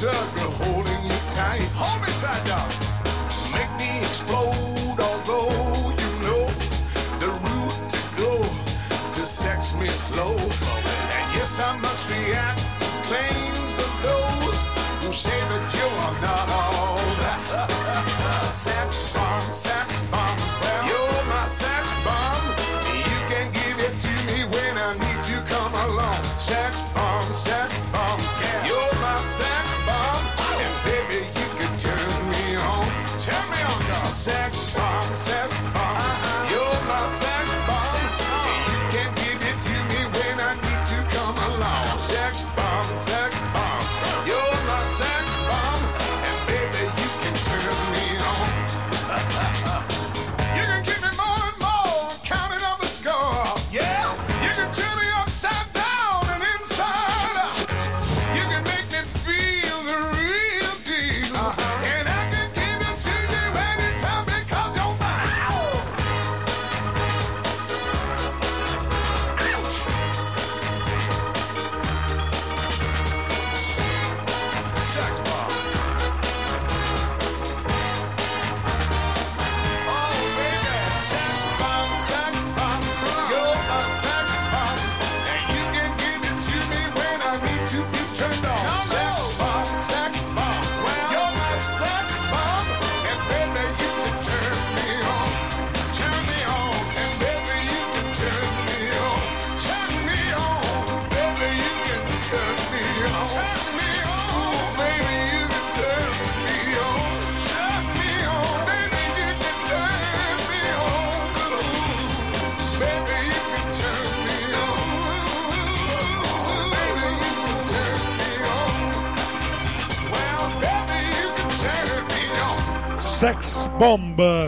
sucker 0.00 0.50
holding 0.64 1.02
you 1.04 1.18
tight. 1.28 1.60
Hold 1.76 2.00
me 2.00 2.08
tight, 2.24 2.40
dog. 2.48 2.72
Make 3.52 3.68
me 3.76 3.98
explode, 3.98 4.96
although 4.98 5.92
you 5.92 6.10
know 6.24 6.42
the 7.20 7.28
route 7.44 7.76
to 7.92 8.00
go 8.16 8.32
to 9.12 9.26
sex 9.26 9.74
me 9.78 9.88
slow. 9.88 10.32
And 10.32 11.26
yes, 11.36 11.60
I 11.60 11.76
must 11.82 12.10
react. 12.10 12.59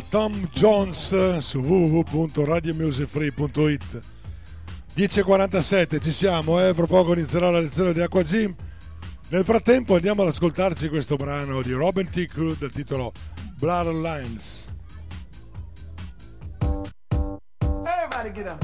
Tom 0.00 0.48
Jones 0.52 1.38
su 1.38 1.60
www.radiomusicfree.it 1.60 4.00
10.47 4.96 6.00
ci 6.00 6.12
siamo, 6.12 6.66
eh? 6.66 6.72
fra 6.72 6.86
poco 6.86 7.12
inizierà 7.12 7.50
la 7.50 7.60
lezione 7.60 7.92
di 7.92 8.00
Aqua 8.00 8.22
Gym 8.22 8.54
nel 9.28 9.44
frattempo 9.44 9.96
andiamo 9.96 10.22
ad 10.22 10.28
ascoltarci 10.28 10.88
questo 10.88 11.16
brano 11.16 11.60
di 11.62 11.72
Robin 11.72 12.08
T. 12.08 12.24
Crew 12.26 12.54
dal 12.58 12.70
titolo 12.70 13.12
Bloodlines 13.58 14.64
Everybody 17.84 18.30
get 18.32 18.46
up 18.46 18.62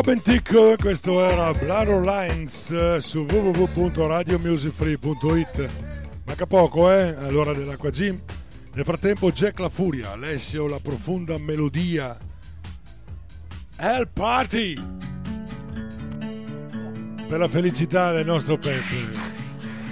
Robentick, 0.00 0.80
questo 0.80 1.22
era 1.22 1.52
Blood 1.52 2.06
Lines 2.06 2.70
eh, 2.70 3.02
su 3.02 3.26
www.radiomusicfree.it. 3.28 5.68
Manca 6.24 6.46
poco, 6.46 6.90
eh? 6.90 7.14
All'ora 7.18 7.52
dell'Acqua 7.52 7.90
Gym. 7.90 8.18
Nel 8.72 8.84
frattempo 8.86 9.30
Jack 9.30 9.58
la 9.58 9.68
Furia, 9.68 10.12
Alessio 10.12 10.66
la 10.68 10.80
profonda 10.80 11.36
melodia. 11.36 12.16
Hell 13.76 14.08
Party! 14.10 14.74
Per 17.28 17.38
la 17.38 17.48
felicità 17.48 18.10
del 18.12 18.24
nostro 18.24 18.56
pezzo. 18.56 18.94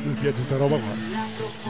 Mi 0.04 0.14
piace 0.18 0.40
sta 0.40 0.56
roba 0.56 0.78
qua. 0.78 0.94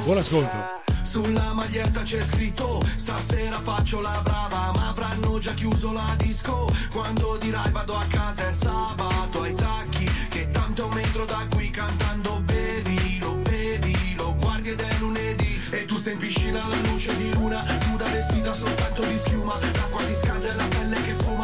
Buon 0.04 0.18
ascolto. 0.18 0.77
Sulla 1.08 1.54
maglietta 1.54 2.02
c'è 2.02 2.22
scritto 2.22 2.82
Stasera 2.96 3.58
faccio 3.62 4.02
la 4.02 4.20
brava 4.22 4.72
Ma 4.74 4.88
avranno 4.88 5.38
già 5.38 5.54
chiuso 5.54 5.90
la 5.90 6.14
disco. 6.18 6.70
Quando 6.92 7.38
dirai 7.40 7.70
vado 7.70 7.96
a 7.96 8.04
casa 8.10 8.46
è 8.46 8.52
sabato 8.52 9.40
Ai 9.40 9.54
tacchi 9.54 10.04
che 10.28 10.50
tanto 10.50 10.82
è 10.82 10.84
un 10.84 10.92
metro 10.92 11.24
da 11.24 11.46
qui 11.48 11.70
Cantando 11.70 12.42
bevi, 12.44 13.18
lo 13.20 13.36
bevi, 13.36 14.16
lo 14.16 14.34
guardi 14.34 14.68
ed 14.68 14.80
è 14.80 14.98
lunedì. 14.98 15.58
E 15.70 15.86
tu 15.86 15.96
sei 15.96 16.12
in 16.12 16.18
piscina 16.18 16.62
alla 16.62 16.90
luce 16.90 17.16
di 17.16 17.32
luna 17.32 17.58
Nuda 17.88 18.04
vestita 18.04 18.52
soltanto 18.52 19.02
di 19.02 19.16
schiuma 19.16 19.54
L'acqua 19.60 20.02
di 20.04 20.14
scalda 20.14 20.46
e 20.46 20.56
la 20.56 20.64
pelle 20.64 21.02
che 21.02 21.12
fuma. 21.12 21.37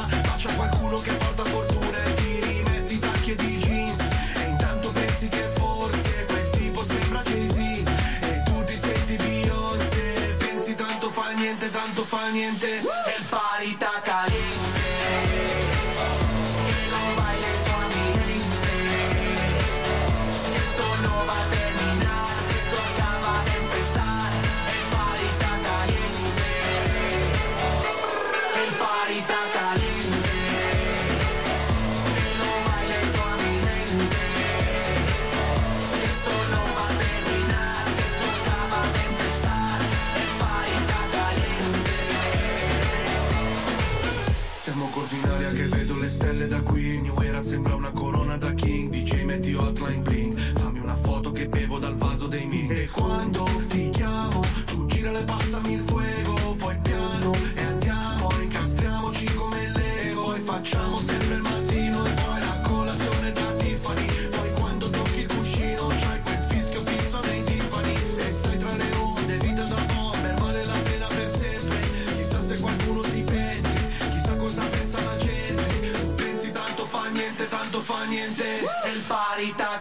el 78.86 79.00
party 79.02 79.50
está 79.50 79.73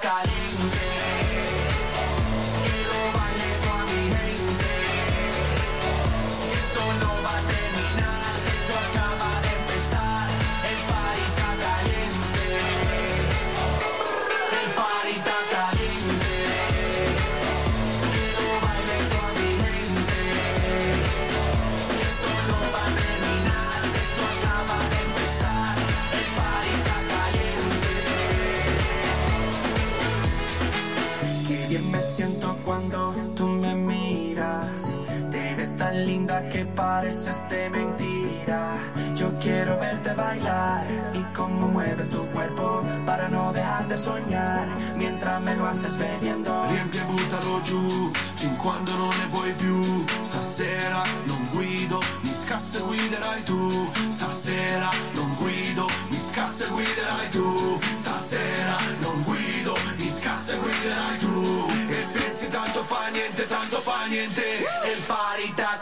veces 37.13 37.47
te 37.47 37.69
mentira. 37.69 38.75
Yo 39.15 39.31
quiero 39.39 39.77
verte 39.77 40.13
bailar 40.15 40.83
y 41.13 41.21
cómo 41.35 41.67
mueves 41.67 42.09
tu 42.09 42.25
cuerpo 42.31 42.83
para 43.05 43.29
no 43.29 43.53
dejar 43.53 43.87
de 43.87 43.97
soñar 43.97 44.67
mientras 44.95 45.39
me 45.41 45.55
lo 45.55 45.67
haces 45.67 45.95
bebiendo. 45.97 46.51
Riempi 46.69 46.97
e 46.97 47.03
buttalo 47.03 47.61
giù 47.63 48.11
fin 48.35 48.55
quando 48.57 48.91
non 48.97 49.13
ne 49.19 49.27
puoi 49.27 49.53
più. 49.53 49.79
Stasera 50.23 51.03
non 51.27 51.41
guido, 51.53 51.99
mi 52.23 52.33
scasse 52.33 52.79
guiderai 52.79 53.43
tu. 53.43 53.69
Stasera 54.09 54.89
non 55.13 55.35
guido, 55.37 55.85
mi 56.09 56.17
scasse 56.17 56.65
guiderai 56.69 57.29
tu. 57.29 57.79
Stasera 57.93 58.77
non 59.01 59.21
guido, 59.23 59.73
mi 59.99 60.09
scasse 60.09 60.57
guiderai 60.57 61.17
tu. 61.19 61.67
E 61.89 62.05
pensi 62.13 62.47
tanto 62.47 62.83
fa 62.83 63.09
niente, 63.11 63.45
tanto 63.45 63.77
fa 63.81 63.99
niente. 64.07 64.45
E 64.91 64.93
pari 65.05 65.53
da. 65.55 65.73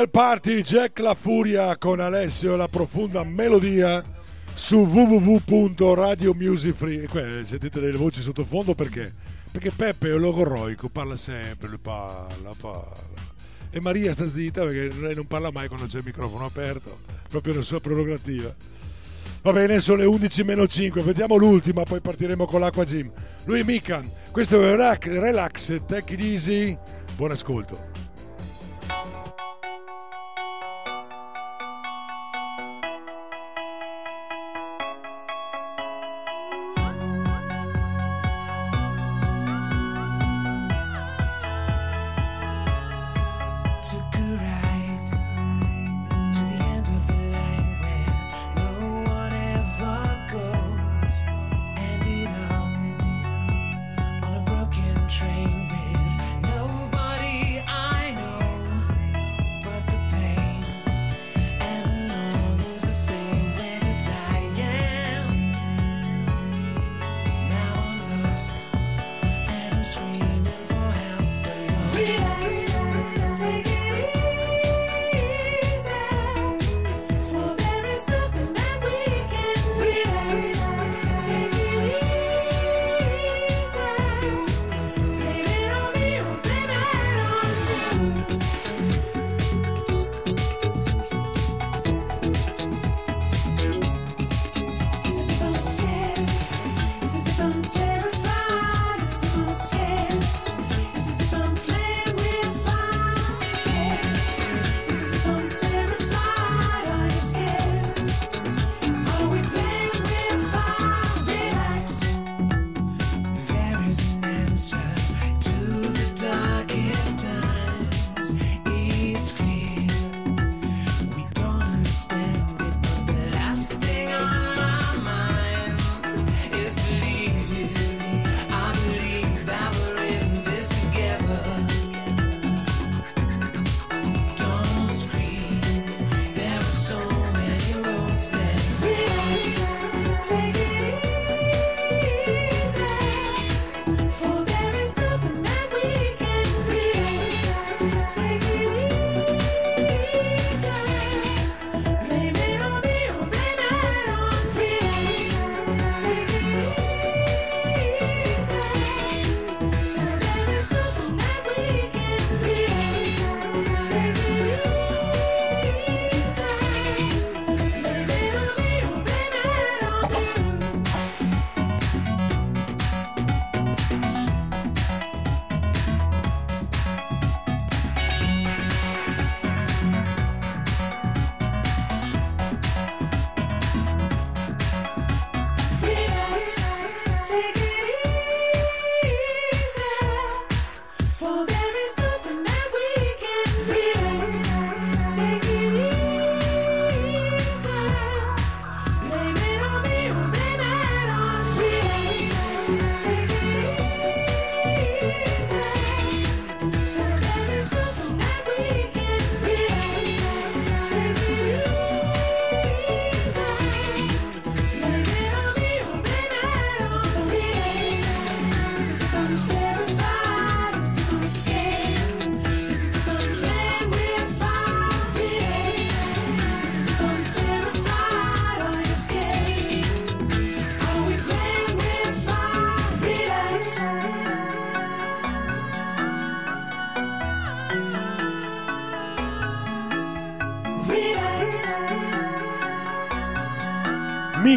il 0.00 0.10
party 0.10 0.62
Jack 0.62 0.98
La 0.98 1.14
Furia 1.14 1.78
con 1.78 2.00
Alessio 2.00 2.56
la 2.56 2.66
profonda 2.68 3.24
melodia 3.24 4.04
su 4.54 4.78
www.radiomusicfree 4.78 7.04
e 7.04 7.44
sentite 7.44 7.80
delle 7.80 7.96
voci 7.96 8.20
sottofondo 8.20 8.74
perché? 8.74 9.14
Perché 9.50 9.70
Peppe 9.70 10.08
è 10.08 10.14
un 10.14 10.20
logorroico, 10.20 10.88
parla 10.88 11.16
sempre, 11.16 11.68
lui 11.68 11.78
parla, 11.78 12.50
parla 12.60 13.14
e 13.70 13.80
Maria 13.80 14.12
sta 14.12 14.28
zitta 14.28 14.64
perché 14.64 14.90
lei 15.00 15.14
non 15.14 15.26
parla 15.26 15.50
mai 15.50 15.68
quando 15.68 15.86
c'è 15.86 15.98
il 15.98 16.04
microfono 16.04 16.46
aperto, 16.46 17.00
proprio 17.28 17.54
la 17.54 17.62
sua 17.62 17.80
prerogativa. 17.80 18.54
Va 19.42 19.52
bene, 19.52 19.80
sono 19.80 19.98
le 19.98 20.06
11.05, 20.06 21.02
vediamo 21.02 21.36
l'ultima, 21.36 21.84
poi 21.84 22.00
partiremo 22.00 22.46
con 22.46 22.60
l'acqua 22.60 22.84
gym. 22.84 23.10
Lui 23.44 23.62
Mikan, 23.64 24.10
questo 24.30 24.60
è 24.60 24.70
Relax, 24.70 25.04
relax 25.04 25.80
Take 25.86 26.14
It 26.14 26.20
Easy, 26.20 26.78
buon 27.16 27.30
ascolto. 27.30 27.95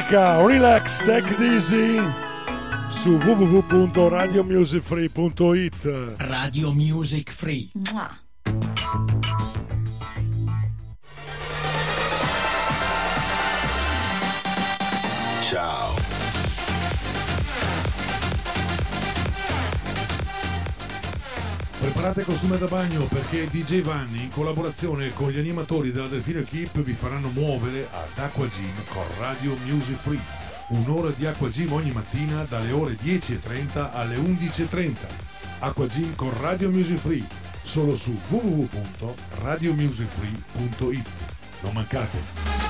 musica 0.09 0.41
Relax 0.43 0.97
Take 1.05 1.33
It 1.33 1.39
Easy 1.39 1.99
su 2.89 3.19
www.radiomusicfree.it 3.19 6.17
Radio 6.17 6.73
Music 6.73 7.31
Free 7.31 7.69
Comprate 22.09 22.31
costume 22.31 22.57
da 22.57 22.65
bagno 22.65 23.03
perché 23.03 23.47
DJ 23.51 23.83
Vanni 23.83 24.23
in 24.23 24.31
collaborazione 24.31 25.13
con 25.13 25.29
gli 25.29 25.37
animatori 25.37 25.91
della 25.91 26.07
Delfino 26.07 26.39
Equip 26.39 26.81
vi 26.81 26.93
faranno 26.93 27.29
muovere 27.29 27.87
ad 27.91 28.17
Aqua 28.17 28.47
Gym 28.47 28.73
con 28.87 29.03
Radio 29.19 29.55
Music 29.65 29.95
Free. 29.95 30.19
Un'ora 30.69 31.11
di 31.15 31.27
Aqua 31.27 31.49
Gym 31.49 31.71
ogni 31.71 31.91
mattina 31.91 32.45
dalle 32.45 32.71
ore 32.71 32.93
10.30 32.93 33.89
alle 33.91 34.15
11.30. 34.15 34.95
Acqua 35.59 35.85
Gym 35.85 36.15
con 36.15 36.35
Radio 36.41 36.71
Music 36.71 36.97
Free 36.97 37.23
solo 37.61 37.95
su 37.95 38.19
www.radiomusicfree.it. 38.29 41.09
Non 41.61 41.73
mancate! 41.73 42.68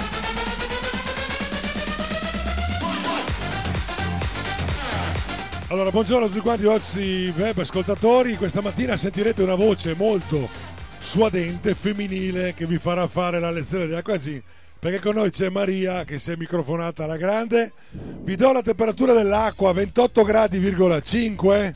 Allora, 5.72 5.92
buongiorno 5.92 6.26
a 6.26 6.28
tutti 6.28 6.40
quanti 6.40 6.66
oggi 6.66 7.32
web 7.38 7.60
ascoltatori. 7.60 8.36
Questa 8.38 8.60
mattina 8.60 8.98
sentirete 8.98 9.44
una 9.44 9.54
voce 9.54 9.94
molto 9.94 10.50
suadente, 11.00 11.76
femminile, 11.76 12.56
che 12.56 12.66
vi 12.66 12.80
farà 12.80 13.06
fare 13.06 13.40
la 13.40 13.52
lezione 13.52 13.86
di 13.86 13.94
Acquagin. 13.94 14.42
Perché 14.80 15.00
con 15.00 15.14
noi 15.14 15.30
c'è 15.30 15.50
Maria 15.50 16.06
che 16.06 16.18
si 16.18 16.32
è 16.32 16.36
microfonata 16.36 17.04
alla 17.04 17.18
grande. 17.18 17.74
Vi 17.92 18.36
do 18.36 18.52
la 18.52 18.64
temperatura 18.64 19.14
dell'acqua, 19.14 19.72
28 19.72 20.24
gradi,5. 20.24 21.74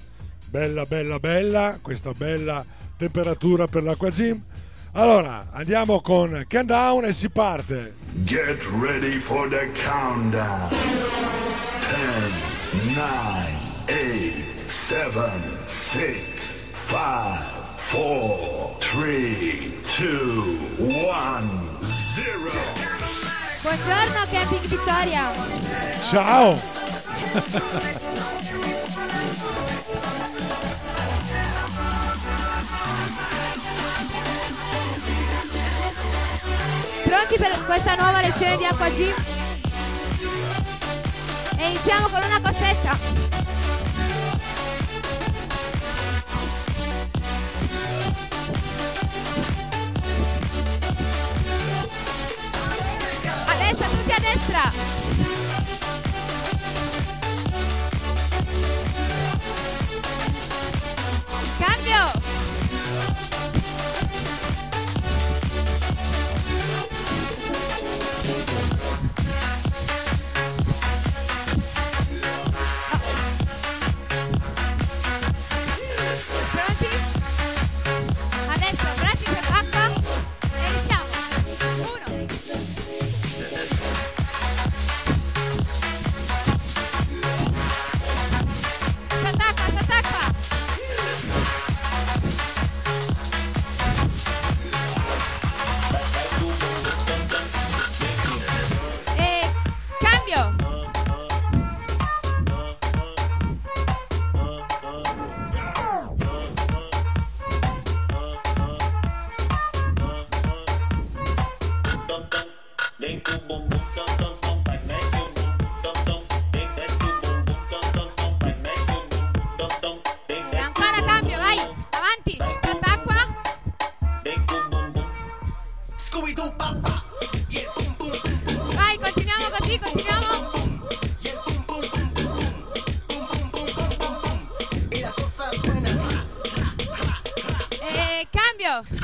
Bella, 0.49 0.85
bella, 0.85 1.19
bella, 1.19 1.77
questa 1.79 2.13
bella 2.13 2.65
temperatura 2.97 3.67
per 3.67 3.83
l'acqua 3.83 4.09
gym. 4.09 4.41
Allora, 4.93 5.49
andiamo 5.51 6.01
con 6.01 6.43
countdown 6.49 7.05
e 7.05 7.13
si 7.13 7.29
parte. 7.29 7.93
Get 8.23 8.67
ready 8.81 9.19
for 9.19 9.47
the 9.47 9.69
countdown. 9.85 10.69
10, 11.89 12.95
9, 12.95 13.42
8, 14.83 14.85
7, 14.85 15.31
6, 15.65 16.67
5, 16.89 16.99
4, 17.89 18.75
3, 18.79 19.79
2, 19.81 20.75
1, 20.77 21.77
0. 21.79 22.51
Buongiorno 23.61 24.25
Camping 24.29 24.67
Vittoria. 24.67 25.31
ciao 26.09 26.59
Pronti 37.05 37.37
per 37.37 37.65
questa 37.65 37.95
nuova 37.95 38.19
lezione 38.19 38.57
di 38.57 38.65
acqua 38.65 38.89
G? 38.89 39.13
E 41.55 41.67
iniziamo 41.67 42.09
con 42.09 42.19
una 42.21 42.41
cosetta. 42.41 43.52
A 54.15 54.19
destra. 54.19 55.02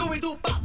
Cambio. 0.09 0.31
Ok, 0.31 0.58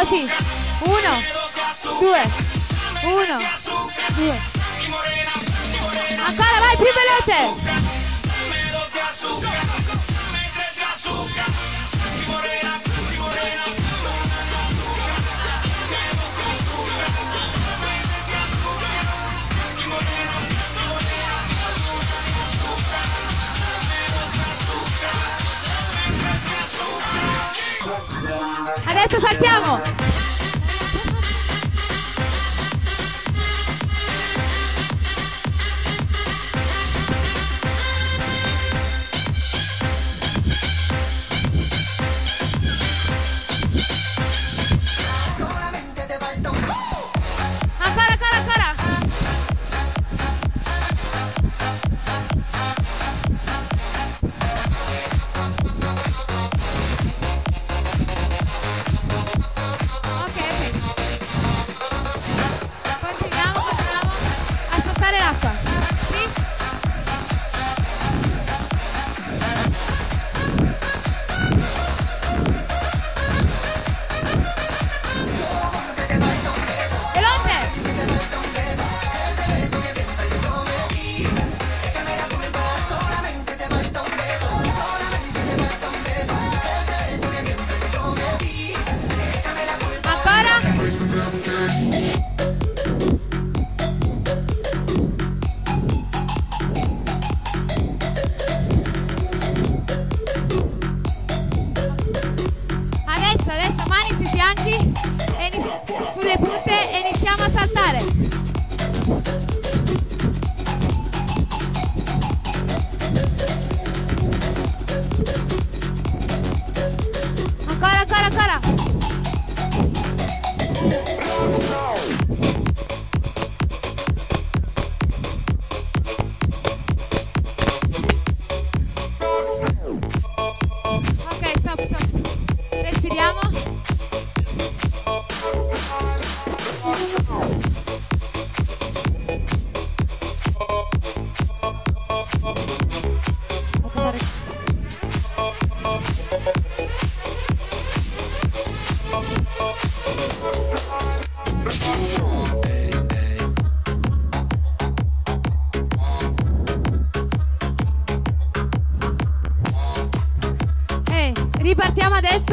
Così. 0.00 0.49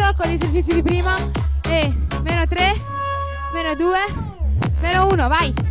solo 0.08 0.14
con 0.16 0.28
gli 0.30 0.34
esercizi 0.34 0.74
di 0.74 0.82
prima. 0.82 1.16
E 1.64 1.94
meno 2.22 2.48
3 2.48 2.82
meno 3.54 3.76
2 3.76 3.98
meno 4.82 5.08
1 5.08 5.28
vai. 5.28 5.67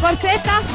corsetas 0.00 0.71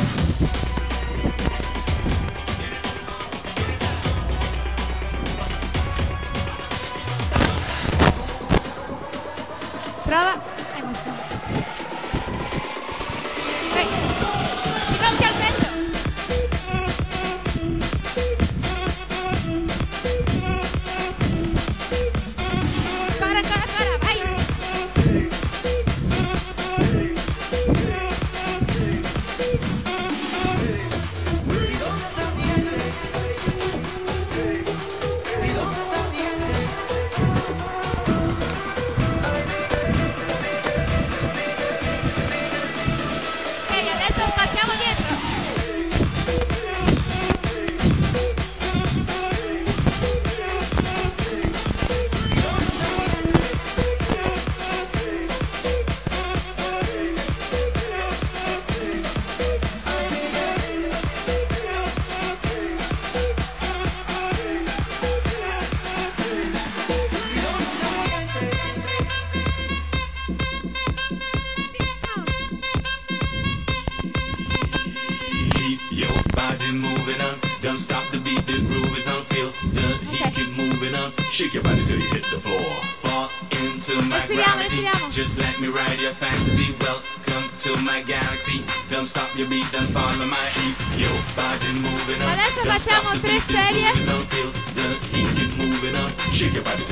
facciamo 92.78 93.20
tre 93.20 93.40
serie. 93.40 93.90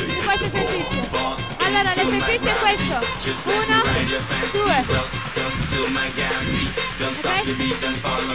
In 0.08 0.24
questo 0.24 0.46
esercizio 0.46 1.36
allora 1.60 1.94
l'esercizio 1.94 2.50
è 2.50 2.58
questo. 2.58 3.00
Uno 3.50 3.84
due. 4.52 4.86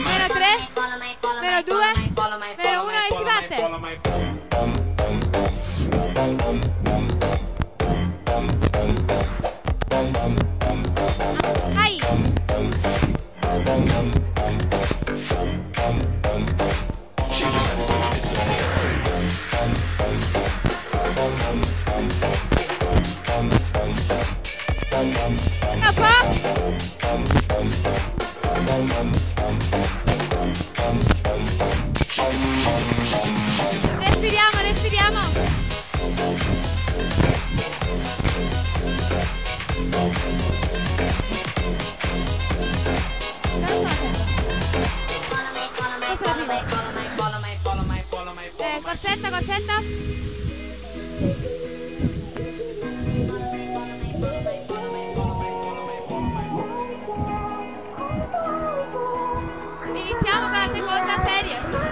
E 0.06 0.18
tre 0.18 0.26
tre. 0.28 0.69
iniciamos 49.20 49.30
cosetta? 49.30 49.82
Iniziamo 59.94 60.48
con 60.48 60.58
la 60.58 60.70
seconda 60.72 61.24
serie. 61.26 61.89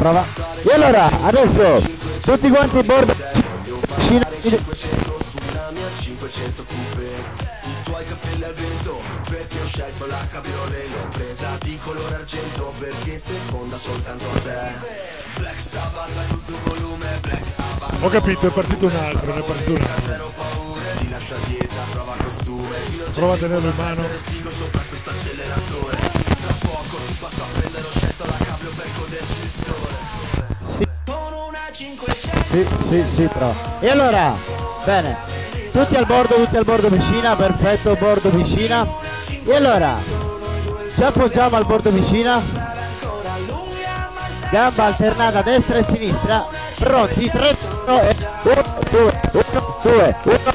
Prova. 0.00 0.24
E 0.62 0.72
allora, 0.72 1.10
adesso 1.24 1.82
tutti 2.22 2.48
quanti 2.48 2.78
in 2.78 2.86
bordo. 2.86 3.14
Cina- 3.98 4.28
500 4.40 5.18
sulla 5.30 5.70
mia 5.72 5.88
500 6.00 6.64
coupe 6.64 7.02
I 7.02 7.82
tuoi 7.84 8.04
capelli 8.06 8.44
al 8.44 8.54
vento 8.54 9.00
Perché 9.28 9.56
ho 9.60 9.66
scelto 9.66 10.06
la 10.06 10.18
cabriolet 10.30 10.88
L'ho 10.88 11.08
presa 11.10 11.58
di 11.60 11.78
colore 11.82 12.14
argento 12.14 12.72
Perché 12.78 13.18
seconda 13.18 13.76
soltanto 13.76 14.24
te 14.42 14.72
Black 15.36 15.60
Sabbath 15.60 16.16
a 16.16 16.22
tutto 16.32 16.52
volume 16.64 17.06
Black 17.20 17.42
Ho 18.00 18.08
capito, 18.08 18.46
è 18.46 18.50
partito 18.50 18.86
un 18.86 18.96
altro, 18.96 19.34
è 19.34 19.42
partito 19.42 19.72
un 19.72 19.82
altro. 19.82 20.32
Prova 23.12 23.34
a 23.34 23.36
tenerlo 23.36 23.68
in 23.68 23.76
mano. 23.76 24.02
Sì, 32.50 32.66
sì, 32.88 33.04
sì, 33.14 33.28
prova. 33.32 33.54
E 33.78 33.88
allora, 33.90 34.34
bene. 34.84 35.16
Tutti 35.70 35.94
al 35.94 36.04
bordo, 36.04 36.34
tutti 36.34 36.56
al 36.56 36.64
bordo 36.64 36.88
piscina, 36.88 37.36
perfetto, 37.36 37.94
bordo 37.94 38.28
piscina. 38.30 38.84
E 39.44 39.54
allora, 39.54 39.94
ci 40.96 41.02
appoggiamo 41.02 41.54
al 41.54 41.64
bordo 41.64 41.90
piscina. 41.90 42.42
Gamba 44.50 44.84
alternata 44.84 45.42
destra 45.42 45.78
e 45.78 45.84
sinistra. 45.84 46.44
Pronti, 46.74 47.30
3, 47.30 47.56
1 47.86 48.00
e 48.00 48.16
1, 48.42 48.64
2, 48.90 49.20
1, 49.32 49.76
2, 49.82 50.16
1, 50.24 50.49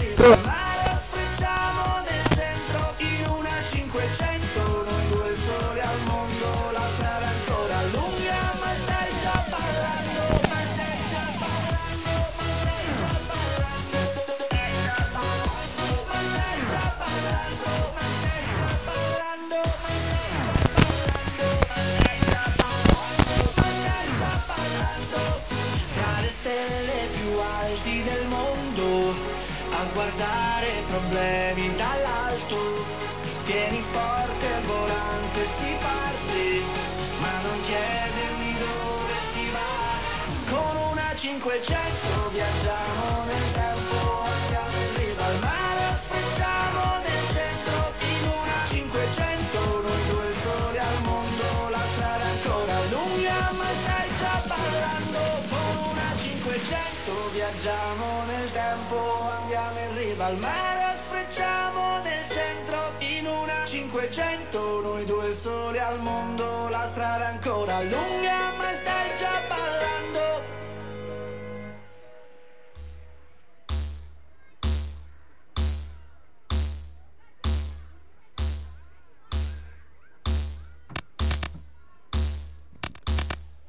500 41.41 42.29
viaggiamo 42.31 43.25
nel 43.27 43.51
tempo 43.51 44.23
Andiamo 44.23 44.75
in 44.87 44.95
riva 44.95 45.25
al 45.25 45.39
mare 45.43 45.85
Facciamo 46.07 46.79
nel 47.03 47.23
centro 47.35 47.91
In 48.07 48.23
una 48.39 48.59
500 48.71 49.59
Noi 49.83 50.03
due 50.07 50.29
soli 50.31 50.77
al 50.79 50.99
mondo 51.03 51.69
La 51.75 51.83
strada 51.91 52.23
è 52.23 52.31
ancora 52.31 52.75
lunga 52.87 53.51
Ma 53.51 53.67
stai 53.83 54.09
già 54.15 54.35
parlando 54.47 55.19
Con 55.51 55.75
una 55.91 56.09
500 56.23 57.11
viaggiamo 57.33 58.05
nel 58.31 58.51
tempo 58.51 58.97
Andiamo 59.41 59.79
in 59.79 59.97
riva 59.97 60.25
al 60.27 60.37
mare 60.37 60.85
Sfrecciamo 61.03 61.99
nel 61.99 62.23
centro 62.31 62.79
In 62.99 63.27
una 63.27 63.59
500 63.65 64.81
Noi 64.81 65.03
due 65.03 65.35
soli 65.35 65.79
al 65.79 65.99
mondo 65.99 66.69
La 66.69 66.85
strada 66.85 67.27
ancora 67.27 67.81
lunga 67.81 68.44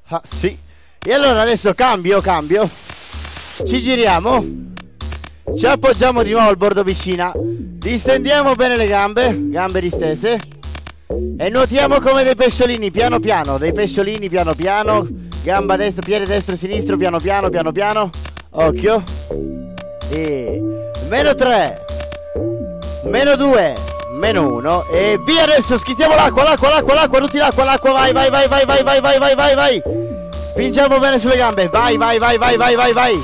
Ah, 0.08 0.22
sì. 0.28 0.56
E 1.02 1.12
allora 1.12 1.40
adesso 1.40 1.74
cambio, 1.74 2.20
cambio. 2.20 2.68
Ci 3.64 3.82
giriamo. 3.82 4.44
Ci 5.56 5.66
appoggiamo 5.66 6.22
di 6.22 6.30
nuovo 6.30 6.48
al 6.48 6.56
bordo 6.56 6.84
piscina. 6.84 7.32
Distendiamo 7.34 8.54
bene 8.54 8.76
le 8.76 8.86
gambe, 8.86 9.36
gambe 9.50 9.80
distese. 9.80 10.40
E 11.38 11.48
nuotiamo 11.48 12.00
come 12.00 12.22
dei 12.22 12.36
pesciolini, 12.36 12.90
piano 12.90 13.18
piano, 13.18 13.58
dei 13.58 13.72
pesciolini 13.72 14.28
piano 14.28 14.54
piano. 14.54 15.08
Gamba 15.42 15.76
destra, 15.76 16.02
piede 16.02 16.24
destro 16.24 16.54
e 16.54 16.56
sinistro, 16.56 16.96
piano 16.96 17.18
piano, 17.18 17.48
piano 17.48 17.72
piano. 17.72 18.10
Occhio. 18.50 19.02
E 20.10 20.62
meno 21.08 21.34
3. 21.34 21.84
Meno 23.04 23.34
2. 23.34 23.74
Meno 24.16 24.48
1. 24.48 24.84
E 24.90 25.18
via 25.24 25.42
adesso, 25.42 25.76
schizziamo 25.78 26.14
l'acqua, 26.14 26.42
l'acqua, 26.42 26.70
l'acqua, 26.70 26.94
l'acqua, 26.94 27.20
tutti 27.20 27.36
l'acqua, 27.36 27.64
l'acqua, 27.64 27.92
vai, 27.92 28.12
vai, 28.14 28.30
vai, 28.30 28.48
vai, 28.48 28.64
vai, 28.64 28.82
vai, 28.82 29.00
vai, 29.00 29.18
vai, 29.18 29.34
vai, 29.34 29.54
vai. 29.54 29.82
Spingiamo 30.30 30.98
bene 30.98 31.18
sulle 31.18 31.36
gambe, 31.36 31.68
vai, 31.68 31.98
vai, 31.98 32.18
vai, 32.18 32.38
vai, 32.38 32.56
vai, 32.56 32.74
vai, 32.74 32.92
vai. 32.94 33.14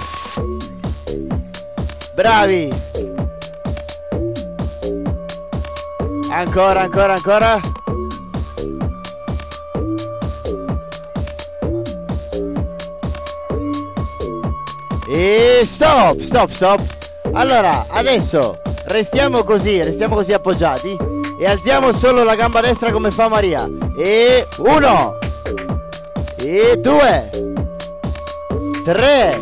Bravi. 2.15 2.69
Ancora, 6.31 6.83
ancora, 6.83 7.15
ancora. 7.15 7.61
E 15.09 15.61
stop, 15.65 16.21
stop, 16.23 16.53
stop. 16.53 16.83
Allora, 17.33 17.87
adesso 17.89 18.61
restiamo 18.87 19.43
così, 19.45 19.83
restiamo 19.83 20.15
così 20.15 20.33
appoggiati 20.33 20.97
e 21.39 21.47
alziamo 21.47 21.93
solo 21.93 22.23
la 22.25 22.35
gamba 22.35 22.61
destra 22.61 22.93
come 22.93 23.11
fa 23.11 23.29
Maria. 23.29 23.69
E 23.97 24.47
uno. 24.59 25.19
E 26.39 26.79
due. 26.81 27.31
Tre. 28.85 29.41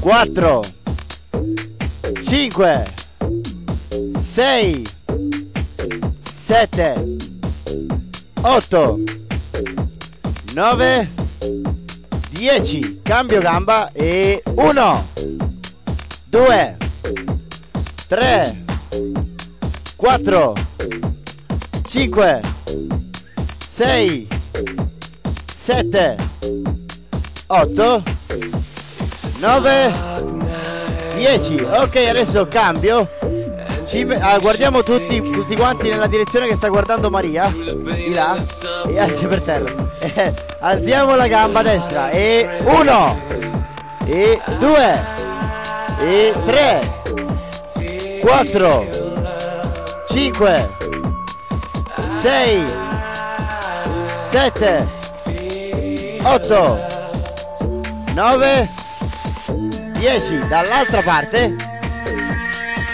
Quattro. 0.00 0.62
Cinque. 2.22 2.84
Sei. 4.20 4.86
Sette. 6.22 7.16
Otto. 8.42 8.98
Nove. 10.54 11.18
10 12.40 13.00
cambio 13.02 13.38
gamba 13.40 13.90
e 13.92 14.42
1 14.46 15.06
2 16.30 16.76
3 18.10 18.64
4 19.94 20.52
5 21.86 22.40
6 23.68 24.28
7 25.62 26.16
8 27.46 28.02
9 29.38 29.92
10 31.18 31.60
ok 31.60 32.08
adesso 32.08 32.48
cambio. 32.48 33.08
Ci 33.86 34.02
ah, 34.20 34.38
guardiamo 34.40 34.82
tutti, 34.82 35.22
tutti 35.22 35.54
quanti 35.54 35.88
nella 35.88 36.08
direzione 36.08 36.48
che 36.48 36.56
sta 36.56 36.66
guardando 36.66 37.10
Maria. 37.10 37.48
Di 37.48 38.12
là. 38.12 38.36
E 38.88 38.98
anche 38.98 39.28
per 39.28 39.40
terra. 39.42 39.72
Alziamo 40.58 41.14
la 41.14 41.28
gamba 41.28 41.62
destra. 41.62 42.10
E 42.10 42.58
1 42.64 43.20
e 44.06 44.40
2 44.58 45.00
e 46.00 46.34
3 46.44 46.99
4 48.22 48.84
5 50.08 50.68
6 52.20 52.64
7 54.30 54.86
8 56.22 56.88
9 58.14 58.68
10 60.00 60.48
dall'altra 60.48 61.02
parte. 61.02 61.54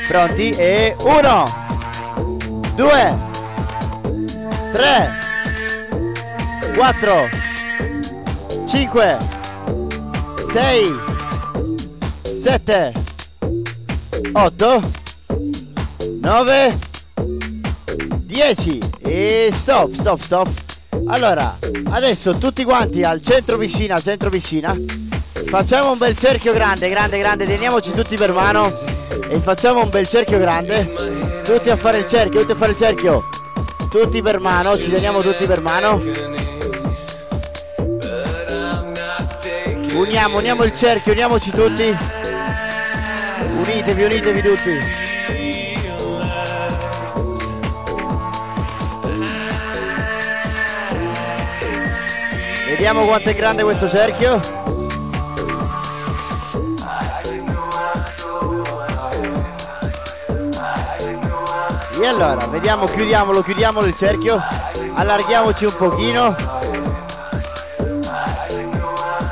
Pronti? 0.08 0.50
E 0.50 0.96
1, 1.00 1.44
2, 2.74 3.16
3, 4.72 5.18
4, 6.74 7.28
5, 8.66 9.18
6, 10.52 10.94
7, 12.42 12.92
8, 14.32 14.80
9, 16.26 16.76
10 18.24 18.80
e 18.98 19.48
stop, 19.52 19.94
stop, 19.94 20.20
stop. 20.20 20.48
Allora, 21.06 21.56
adesso 21.90 22.36
tutti 22.36 22.64
quanti 22.64 23.02
al 23.02 23.22
centro 23.22 23.56
vicina, 23.56 23.96
centro 24.00 24.28
vicina. 24.28 24.76
Facciamo 25.48 25.92
un 25.92 25.98
bel 25.98 26.18
cerchio 26.18 26.52
grande, 26.52 26.88
grande, 26.88 27.20
grande, 27.20 27.44
teniamoci 27.44 27.92
tutti 27.92 28.16
per 28.16 28.32
mano 28.32 28.72
e 29.28 29.38
facciamo 29.38 29.84
un 29.84 29.88
bel 29.88 30.08
cerchio 30.08 30.38
grande. 30.38 31.42
Tutti 31.44 31.70
a 31.70 31.76
fare 31.76 31.98
il 31.98 32.08
cerchio, 32.08 32.40
tutti 32.40 32.52
a 32.52 32.56
fare 32.56 32.72
il 32.72 32.76
cerchio. 32.76 33.28
Tutti 33.88 34.20
per 34.20 34.40
mano, 34.40 34.76
ci 34.76 34.90
teniamo 34.90 35.20
tutti 35.20 35.46
per 35.46 35.60
mano. 35.60 36.02
Uniamo, 39.94 40.38
uniamo 40.38 40.64
il 40.64 40.76
cerchio, 40.76 41.12
uniamoci 41.12 41.50
tutti. 41.52 41.96
Unitevi, 43.62 44.02
unitevi 44.02 44.42
tutti. 44.42 45.05
Vediamo 52.76 53.06
quanto 53.06 53.30
è 53.30 53.34
grande 53.34 53.62
questo 53.62 53.88
cerchio. 53.88 54.38
E 61.98 62.06
allora, 62.06 62.46
vediamo, 62.48 62.84
chiudiamolo, 62.84 63.42
chiudiamolo 63.42 63.86
il 63.86 63.96
cerchio. 63.96 64.44
Allarghiamoci 64.92 65.64
un 65.64 65.74
pochino. 65.74 66.36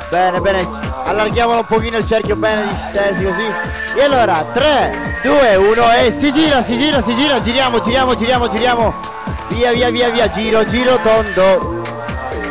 Bene, 0.09 0.41
bene, 0.41 0.67
allarghiamolo 1.05 1.59
un 1.59 1.65
pochino 1.67 1.97
il 1.97 2.05
cerchio 2.07 2.35
bene 2.35 2.65
distesi 2.65 3.23
così. 3.23 3.53
E 3.95 4.03
allora, 4.03 4.43
3, 4.53 5.19
2, 5.21 5.55
1 5.55 5.91
e 5.91 6.11
si 6.11 6.33
gira, 6.33 6.63
si 6.63 6.79
gira, 6.79 6.99
si 7.03 7.13
gira, 7.13 7.39
giriamo, 7.39 7.79
giriamo, 7.79 8.15
giriamo, 8.15 8.49
giriamo. 8.49 8.93
Via, 9.49 9.71
via, 9.71 9.91
via, 9.91 10.09
via, 10.09 10.31
giro, 10.31 10.65
giro 10.65 10.99
tondo. 10.99 11.74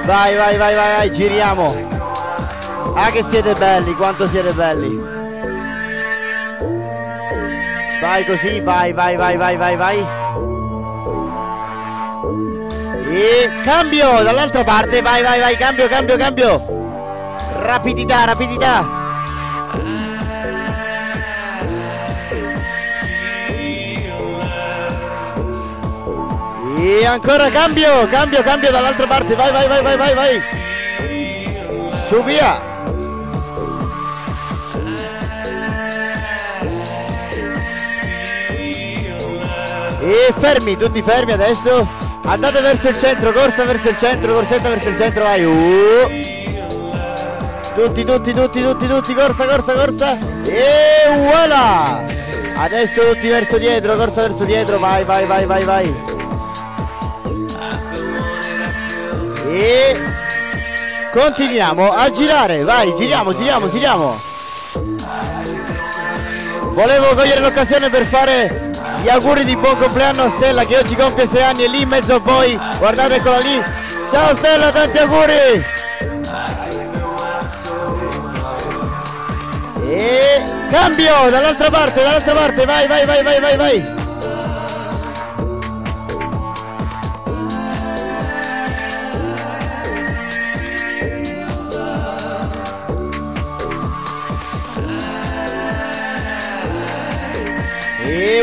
Vai, 0.05 0.37
vai, 0.37 0.57
vai, 0.59 0.75
vai, 0.75 0.97
vai, 0.97 1.11
giriamo. 1.11 1.75
Ah 2.95 3.11
che 3.11 3.25
siete 3.25 3.55
belli, 3.55 3.95
quanto 3.95 4.27
siete 4.29 4.53
belli. 4.53 5.01
Vai 8.01 8.25
così, 8.27 8.61
vai, 8.61 8.93
vai, 8.93 9.17
vai, 9.17 9.37
vai, 9.37 9.57
vai, 9.57 9.77
vai. 9.77 10.07
E 13.09 13.51
cambio 13.63 14.23
dall'altra 14.23 14.63
parte, 14.63 15.01
vai, 15.01 15.23
vai, 15.23 15.41
vai, 15.41 15.57
cambio, 15.57 15.89
cambio, 15.89 16.17
cambio. 16.19 16.61
Rapidità, 17.63 18.25
rapidità. 18.25 19.04
E 26.87 27.07
ancora 27.07 27.51
cambio, 27.51 28.07
cambio, 28.09 28.43
cambio 28.43 28.71
dall'altra 28.71 29.07
parte, 29.07 29.35
vai, 29.35 29.51
vai, 29.51 29.67
vai, 29.67 29.83
vai, 29.83 29.97
vai, 29.97 30.15
vai. 30.15 30.43
Su 32.07 32.23
via. 32.23 32.61
E 40.03 40.35
fermi, 40.39 40.77
tutti 40.77 41.01
fermi 41.01 41.33
adesso. 41.33 41.89
Andate 42.23 42.61
verso 42.61 42.91
il 42.91 42.99
centro, 42.99 43.33
corsa 43.33 43.65
verso 43.65 43.89
il 43.89 43.97
centro, 43.97 44.35
corsetta 44.35 44.69
verso 44.69 44.91
il 44.91 44.99
centro, 44.99 45.25
vai. 45.25 45.43
Uh. 45.43 46.09
Tutti, 47.75 48.05
tutti, 48.05 48.33
tutti, 48.35 48.63
tutti, 48.63 48.87
tutti, 48.87 49.15
corsa, 49.15 49.47
corsa, 49.47 49.73
corsa. 49.73 50.19
E 50.45 51.17
voilà! 51.17 52.05
Adesso 52.59 53.01
tutti 53.09 53.29
verso 53.29 53.57
dietro, 53.57 53.95
corsa 53.95 54.21
verso 54.21 54.45
dietro, 54.45 54.79
vai, 54.79 55.03
vai, 55.05 55.25
vai, 55.25 55.47
vai, 55.47 55.65
vai. 55.65 56.14
E 59.57 59.97
continuiamo 61.13 61.93
a 61.93 62.11
girare, 62.11 62.65
vai, 62.65 62.93
giriamo, 62.97 63.33
giriamo, 63.33 63.71
giriamo. 63.71 64.21
Volevo 66.73 67.15
cogliere 67.15 67.39
l'occasione 67.39 67.89
per 67.89 68.05
fare 68.05 68.73
gli 69.01 69.09
auguri 69.09 69.45
di 69.45 69.55
buon 69.55 69.79
compleanno 69.79 70.25
a 70.25 70.31
Stella 70.31 70.65
che 70.65 70.77
oggi 70.77 70.97
compie 70.97 71.29
6 71.29 71.43
anni 71.43 71.63
e 71.63 71.69
lì 71.69 71.83
in 71.83 71.89
mezzo 71.89 72.17
a 72.17 72.19
voi, 72.19 72.59
guardate 72.79 73.15
eccola 73.15 73.39
lì. 73.39 73.63
Ciao 74.11 74.35
Stella, 74.35 74.73
tanti 74.73 74.99
auguri! 74.99 75.65
E 79.87 80.43
cambio 80.69 81.31
dall'altra 81.31 81.71
parte, 81.71 82.03
dall'altra 82.03 82.35
parte, 82.35 82.65
vai, 82.65 82.89
vai, 82.89 83.07
vai, 83.07 83.23
vai, 83.23 83.41
vai, 83.41 83.57
vai. 83.57 83.94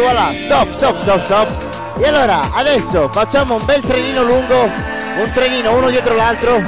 Voilà, 0.02 0.32
stop, 0.32 0.70
stop, 0.72 0.98
stop, 1.02 1.24
stop. 1.24 1.50
E 2.00 2.08
allora, 2.08 2.50
adesso 2.54 3.08
facciamo 3.10 3.56
un 3.56 3.66
bel 3.66 3.82
trenino 3.82 4.24
lungo, 4.24 4.64
un 4.64 5.32
trenino 5.34 5.76
uno 5.76 5.90
dietro 5.90 6.16
l'altro. 6.16 6.62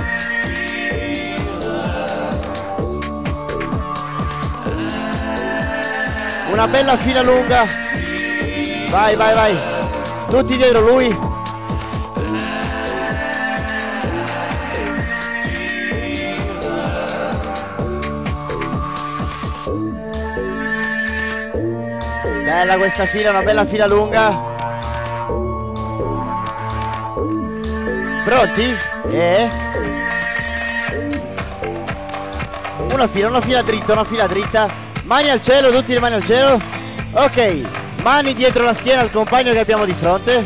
Una 6.51 6.67
bella 6.67 6.97
fila 6.97 7.23
lunga. 7.23 7.65
Vai, 8.89 9.15
vai, 9.15 9.33
vai. 9.33 9.57
Tutti 10.29 10.55
dietro 10.55 10.81
lui. 10.81 11.32
Bella 22.63 22.77
questa 22.77 23.05
fila, 23.05 23.31
una 23.31 23.41
bella 23.41 23.65
fila 23.65 23.87
lunga. 23.87 24.39
Pronti? 28.23 28.77
E 29.11 29.49
una 32.89 33.07
fila, 33.09 33.27
una 33.27 33.41
fila 33.41 33.61
dritta, 33.63 33.91
una 33.91 34.05
fila 34.05 34.27
dritta. 34.27 34.69
Mani 35.03 35.29
al 35.29 35.41
cielo, 35.41 35.71
tutti 35.71 35.91
le 35.91 35.99
mani 35.99 36.15
al 36.15 36.23
cielo. 36.23 36.57
Ok, 37.11 37.63
mani 38.01 38.33
dietro 38.33 38.63
la 38.63 38.73
schiena 38.73 39.01
al 39.01 39.11
compagno 39.11 39.51
che 39.51 39.59
abbiamo 39.59 39.83
di 39.83 39.93
fronte. 39.93 40.45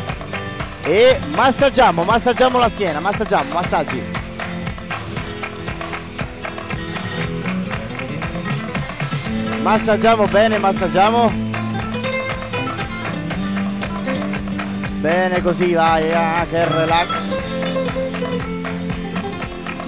E 0.82 1.20
massaggiamo, 1.36 2.02
massaggiamo 2.02 2.58
la 2.58 2.68
schiena, 2.68 2.98
massaggiamo, 2.98 3.52
massaggi. 3.52 4.02
Massaggiamo 9.62 10.26
bene, 10.26 10.58
massaggiamo. 10.58 11.47
Bene 15.00 15.40
così, 15.42 15.74
vai, 15.74 16.12
ah, 16.12 16.44
che 16.50 16.64
relax. 16.66 17.08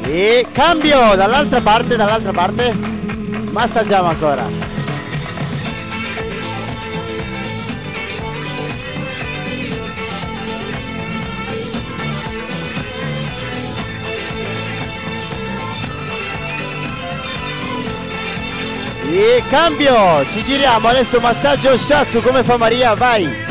E 0.05 0.47
cambio 0.53 1.17
dall'altra 1.17 1.61
parte, 1.61 1.97
dall'altra 1.97 2.33
parte. 2.33 2.73
Massaggiamo 3.51 4.09
ancora. 4.09 4.47
E 19.13 19.43
cambio, 19.51 20.25
ci 20.31 20.45
giriamo, 20.45 20.87
adesso 20.87 21.19
massaggio 21.19 21.77
Shatsu 21.77 22.23
come 22.23 22.45
fa 22.45 22.57
Maria, 22.57 22.95
vai. 22.95 23.50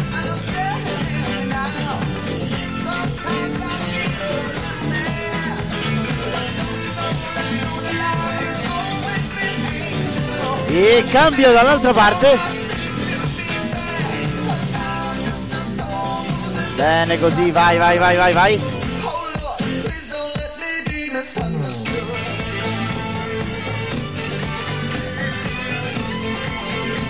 e 10.72 11.04
cambio 11.12 11.52
dall'altra 11.52 11.94
parte. 11.94 12.38
Bene 16.76 17.20
così 17.20 17.52
vai 17.52 17.78
vai 17.78 17.98
vai 17.98 18.16
vai 18.16 18.34
vai. 18.34 18.62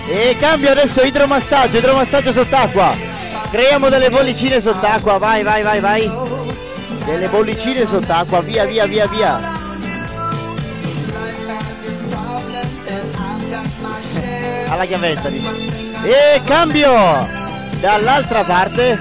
E 0.08 0.36
cambio 0.40 0.70
adesso 0.72 1.02
idromassaggio 1.02 1.78
idromassaggio 1.78 2.32
sott'acqua. 2.32 2.96
Creiamo 3.50 3.88
delle 3.88 4.10
bollicine 4.10 4.60
sott'acqua 4.60 5.18
vai 5.18 5.42
vai 5.42 5.62
vai 5.62 5.80
vai. 5.80 6.10
Delle 7.04 7.28
bollicine 7.28 7.86
sott'acqua 7.86 8.40
via 8.40 8.64
via 8.64 8.86
via 8.86 9.06
via. 9.06 9.59
alla 14.80 14.86
chiavetta 14.86 15.28
e 16.02 16.40
cambio 16.44 16.92
dall'altra 17.80 18.42
parte. 18.44 18.98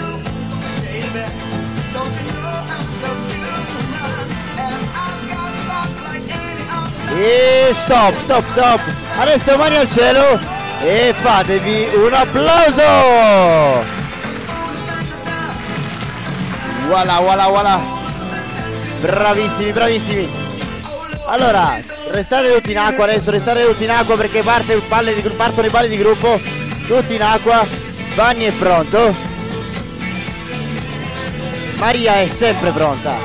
E 7.15 7.73
stop 7.73 8.14
stop 8.19 8.45
stop. 8.51 8.80
Adesso 9.19 9.57
mani 9.57 9.77
al 9.77 9.89
cielo 9.89 10.39
e 10.84 11.14
fatevi 11.18 11.88
un 11.95 12.14
applauso. 12.14 13.97
Voilà 16.88 17.19
voilà 17.19 17.47
voilà. 17.47 17.80
Bravissimi 19.01 19.72
bravissimi. 19.72 20.30
Allora 21.27 21.99
Restate 22.11 22.53
tutti 22.53 22.72
in 22.72 22.77
acqua 22.80 23.03
adesso, 23.03 23.30
restate 23.30 23.64
tutti 23.65 23.84
in 23.84 23.91
acqua 23.91 24.15
perché 24.15 24.41
parte 24.41 24.73
il 24.73 24.81
palle 24.81 25.14
di, 25.14 25.22
partono 25.30 25.68
i 25.68 25.69
palli 25.69 25.90
di 25.90 25.98
gruppo. 25.98 26.41
Tutti 26.88 27.14
in 27.14 27.22
acqua. 27.22 27.64
Vanni 28.15 28.45
è 28.45 28.52
pronto. 28.52 29.15
Maria 31.76 32.15
è 32.15 32.27
sempre 32.36 32.72
pronta. 32.72 33.15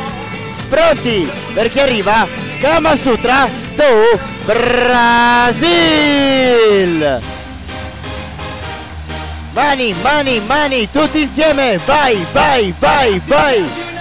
Pronti 0.68 1.30
perché 1.54 1.80
arriva 1.80 2.26
Kama 2.60 2.94
Sutra 2.94 3.48
do 3.74 4.20
Brasil. 4.44 5.62
Mani, 9.54 9.94
mani, 10.02 10.40
mani, 10.40 10.90
tutti 10.90 11.22
insieme. 11.22 11.78
Vai, 11.84 12.24
vai, 12.32 12.74
vai, 12.78 13.20
vai. 13.24 13.93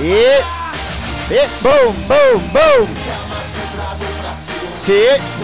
E. 0.00 0.42
E. 1.32 1.46
Boom, 1.62 1.92
boom, 2.06 2.38
boom. 2.52 2.86
Sim. 4.82 5.35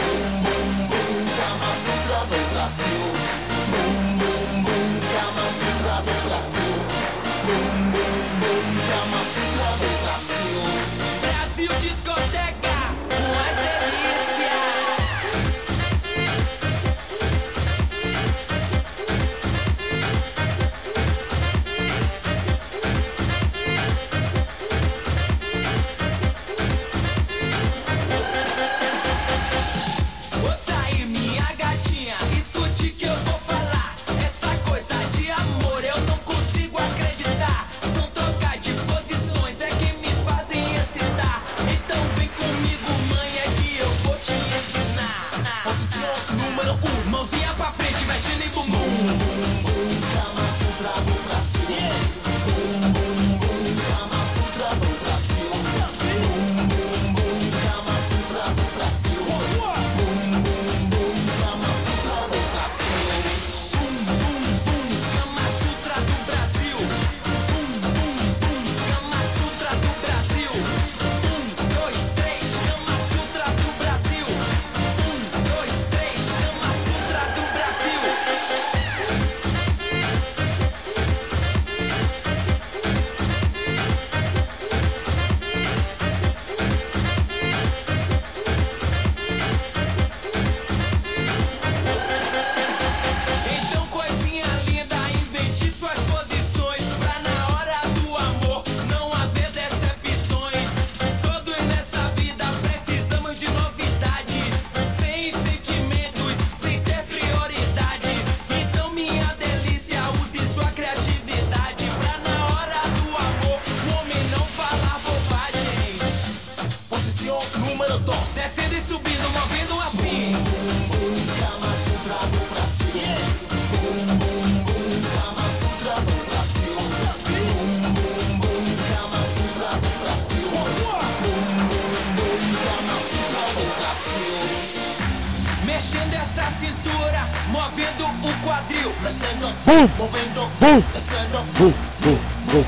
descendo, 139.03 139.49
bum, 139.67 139.89
movendo, 139.99 140.47
bum, 140.61 140.81
descendo, 140.93 141.39
bum, 141.59 141.73
bum, 142.01 142.19
bum. 142.53 142.65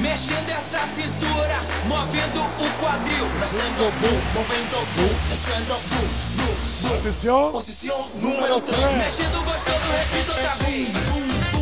Mexendo 0.00 0.48
essa 0.50 0.80
cintura, 0.86 1.60
movendo 1.86 2.40
o 2.42 2.70
quadril. 2.78 3.26
Descendo, 3.40 3.90
bum, 4.00 4.20
movendo, 4.34 4.86
bum, 4.96 5.14
descendo, 5.28 5.74
bum, 5.88 6.06
boom, 6.36 6.54
boom. 6.82 6.96
Posição, 7.02 7.52
Posição 7.52 8.08
número 8.16 8.60
3. 8.60 8.94
Mexendo 8.94 9.44
gostoso, 9.44 9.92
repito, 9.92 10.32
tá 10.34 10.56
bum, 10.64 10.84
bum, 10.84 11.52
bum. 11.52 11.57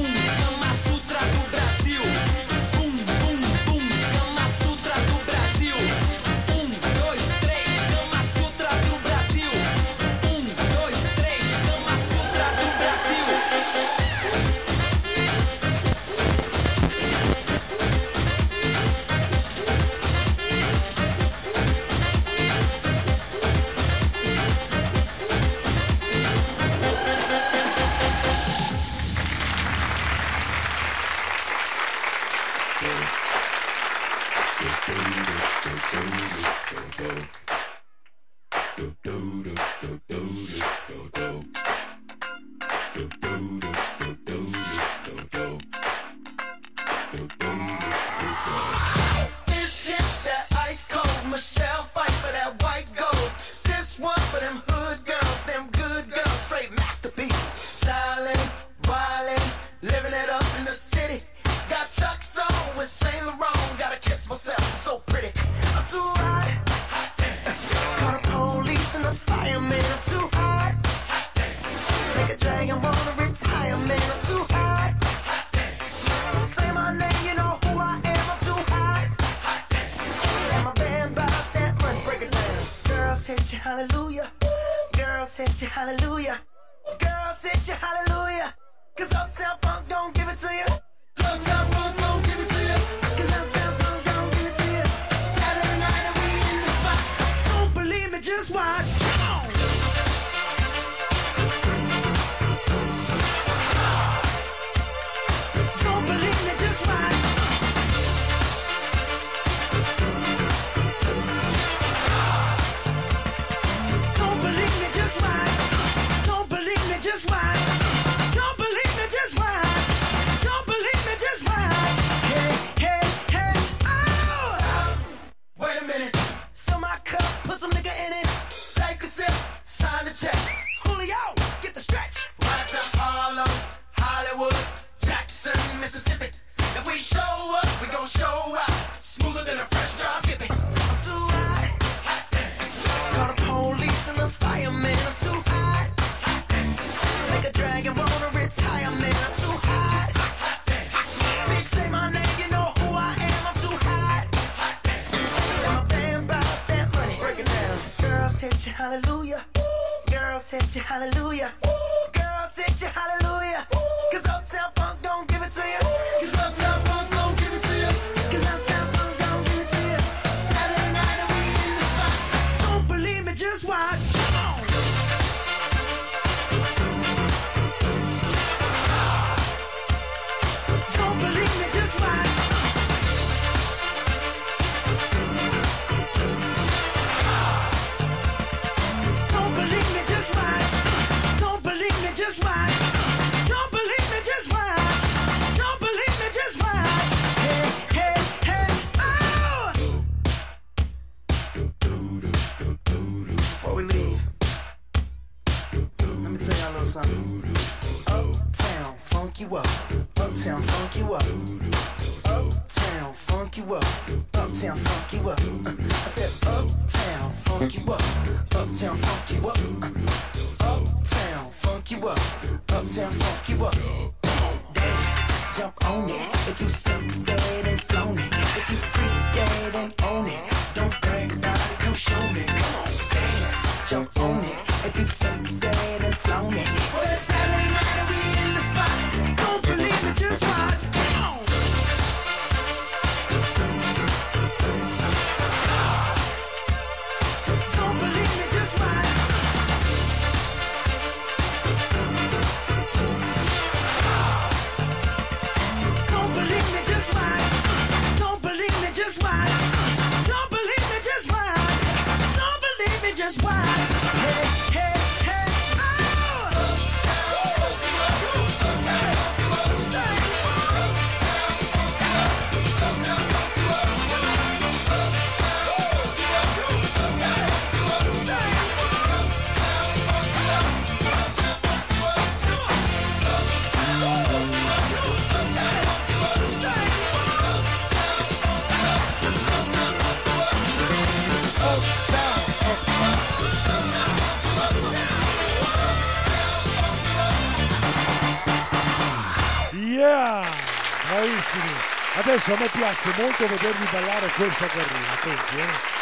adesso 302.37 302.53
a 302.53 302.57
me 302.59 302.69
piace 302.71 303.23
molto 303.23 303.47
vedervi 303.47 303.87
ballare 303.91 304.27
questa 304.37 304.67
che 304.67 304.79
arriva, 304.79 305.13
attenti, 305.13 305.57
eh. 305.59 305.95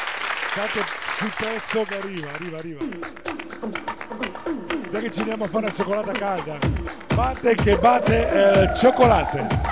State 0.50 0.84
sul 1.16 1.32
pezzo 1.36 1.84
che 1.84 1.96
arriva, 1.96 2.30
arriva, 2.32 2.58
arriva. 2.58 2.84
Dai 4.90 5.02
che 5.02 5.12
ci 5.12 5.20
andiamo 5.20 5.44
a 5.44 5.48
fare 5.48 5.66
una 5.66 5.74
cioccolata 5.74 6.12
calda. 6.12 6.58
Batte 7.14 7.54
che 7.54 7.76
batte 7.76 8.70
eh, 8.70 8.74
cioccolate. 8.74 9.63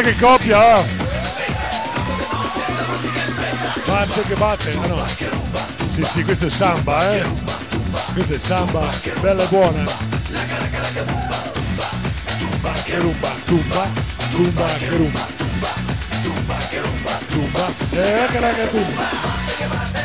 Guarda 0.00 0.16
che 0.16 0.24
coppia! 0.24 0.78
oh. 0.78 0.84
Batte 3.84 4.22
che 4.22 4.34
batte, 4.34 4.78
ah 4.80 4.86
no. 4.86 5.06
Sì, 5.88 6.04
sì, 6.04 6.24
questo 6.24 6.46
è 6.46 6.50
samba, 6.50 7.14
eh. 7.14 7.22
Questo 8.14 8.32
è 8.32 8.38
samba, 8.38 8.88
bella 9.20 9.42
e 9.42 9.46
buona. 9.48 9.84
Che 12.82 12.98
rumba, 12.98 13.28
tumba, 13.44 13.88
tumba 14.30 14.66
che 14.78 14.88
rumba. 14.96 15.26
Tumba, 17.28 17.68
eh, 17.90 18.26
che 18.30 18.40
raga 18.40 18.66
tumba. 18.68 19.99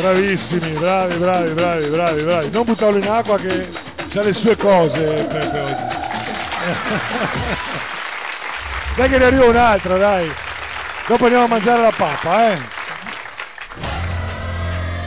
Bravissimi, 0.00 0.70
bravi, 0.78 1.16
bravi, 1.16 1.52
bravi, 1.52 1.88
bravi, 1.88 2.22
bravi. 2.22 2.50
Non 2.50 2.62
buttarlo 2.62 2.98
in 2.98 3.08
acqua 3.08 3.36
che 3.36 3.68
ha 4.14 4.22
le 4.22 4.32
sue 4.32 4.54
cose 4.56 5.02
Peppe 5.02 5.58
oggi. 5.58 5.74
dai 8.96 9.08
che 9.08 9.18
ne 9.18 9.24
arriva 9.24 9.44
un'altra, 9.44 9.96
dai. 9.96 10.32
Dopo 11.06 11.24
andiamo 11.24 11.46
a 11.46 11.48
mangiare 11.48 11.82
la 11.82 11.92
pappa, 11.96 12.52
eh. 12.52 12.58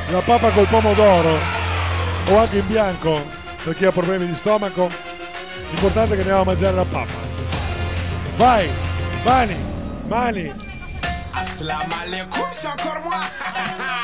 La 0.10 0.20
pappa 0.20 0.50
col 0.50 0.68
pomodoro 0.68 1.40
o 2.28 2.38
anche 2.38 2.58
in 2.58 2.68
bianco 2.68 3.26
per 3.64 3.74
chi 3.76 3.86
ha 3.86 3.94
problemi 3.94 4.28
di 4.28 4.36
stomaco. 4.36 4.90
L'importante 5.70 6.14
è 6.14 6.16
che 6.16 6.22
andiamo 6.22 6.42
a 6.42 6.46
mangiare 6.46 6.76
la 6.76 6.86
pappa. 6.86 7.20
Vai, 8.36 8.70
mani, 9.24 9.56
mani. 10.08 10.54
Assalamu 11.34 11.94
alaikum, 12.04 12.52
c'est 12.52 12.76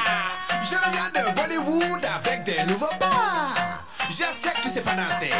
Bollywood 1.36 2.06
avec 2.06 2.44
des 2.44 2.64
nouveaux 2.66 2.96
pas. 3.00 3.54
Je 4.10 4.24
sais 4.24 4.50
que 4.56 4.62
tu 4.62 4.70
sais 4.70 4.82
pas 4.82 4.96
danser, 4.96 5.32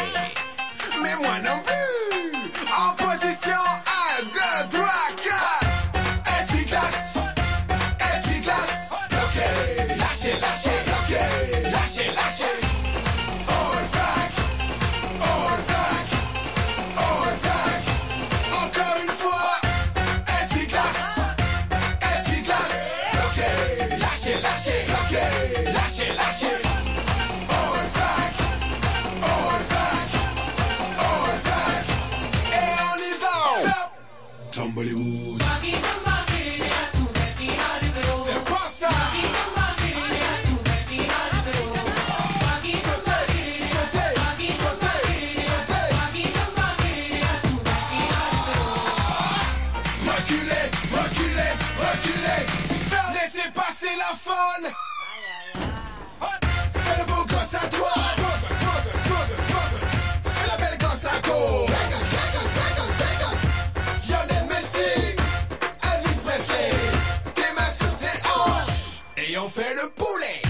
on 69.48 69.50
fait 69.50 69.74
le 69.74 69.88
poulet. 69.90 70.42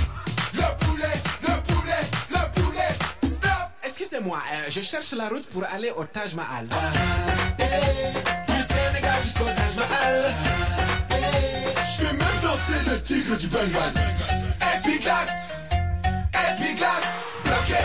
Le 0.54 0.84
poulet, 0.84 1.14
le 1.42 1.54
poulet, 1.72 2.04
le 2.30 2.60
poulet. 2.60 2.88
Stop. 3.22 3.70
Excusez-moi, 3.84 4.38
euh, 4.52 4.70
je 4.70 4.80
cherche 4.80 5.12
la 5.12 5.28
route 5.28 5.46
pour 5.50 5.62
aller 5.72 5.90
au 5.96 6.04
Taj 6.04 6.34
Mahal. 6.34 6.68
Du 6.68 8.62
Sénégal 8.62 9.22
jusqu'au 9.22 9.44
Taj 9.44 9.76
Mahal. 9.76 10.24
Je 11.10 12.04
vais 12.04 12.12
même 12.12 12.40
danser 12.42 12.90
le 12.90 13.02
tigre 13.02 13.36
du 13.36 13.46
Bengale. 13.48 13.94
Essuie-glace, 14.74 15.70
essuie-glace. 16.32 17.42
Bloqué, 17.44 17.82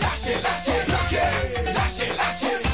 lâchez, 0.00 0.36
lâchez, 0.42 0.84
bloqué, 0.86 1.72
lâchez, 1.74 2.08
lâchez. 2.16 2.65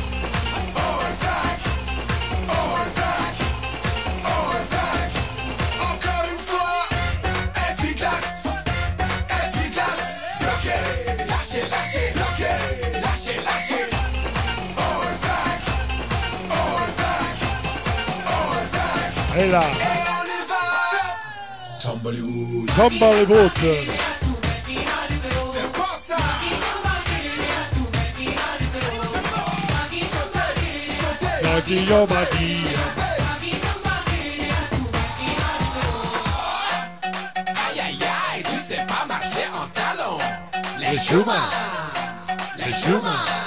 Et 19.39 19.49
là. 19.49 19.63
La 31.43 31.59
Aïe 37.49 37.81
aïe 37.81 37.99
aïe, 38.03 38.43
tu 38.43 38.59
sais 38.59 38.85
pas 38.87 39.07
marcher 39.09 39.47
en 39.55 39.67
talons. 39.69 40.19
Les 40.79 40.99
Schumann. 40.99 41.37
Les 42.59 42.73
Schumann. 42.73 43.42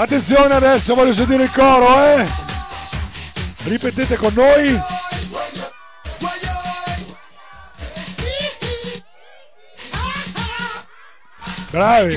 Attenzione 0.00 0.54
adesso, 0.54 0.94
voglio 0.94 1.12
sentire 1.12 1.42
il 1.42 1.50
coro, 1.50 2.00
eh. 2.04 2.24
Ripetete 3.64 4.16
con 4.16 4.32
noi. 4.32 4.80
Bravi. 11.70 12.16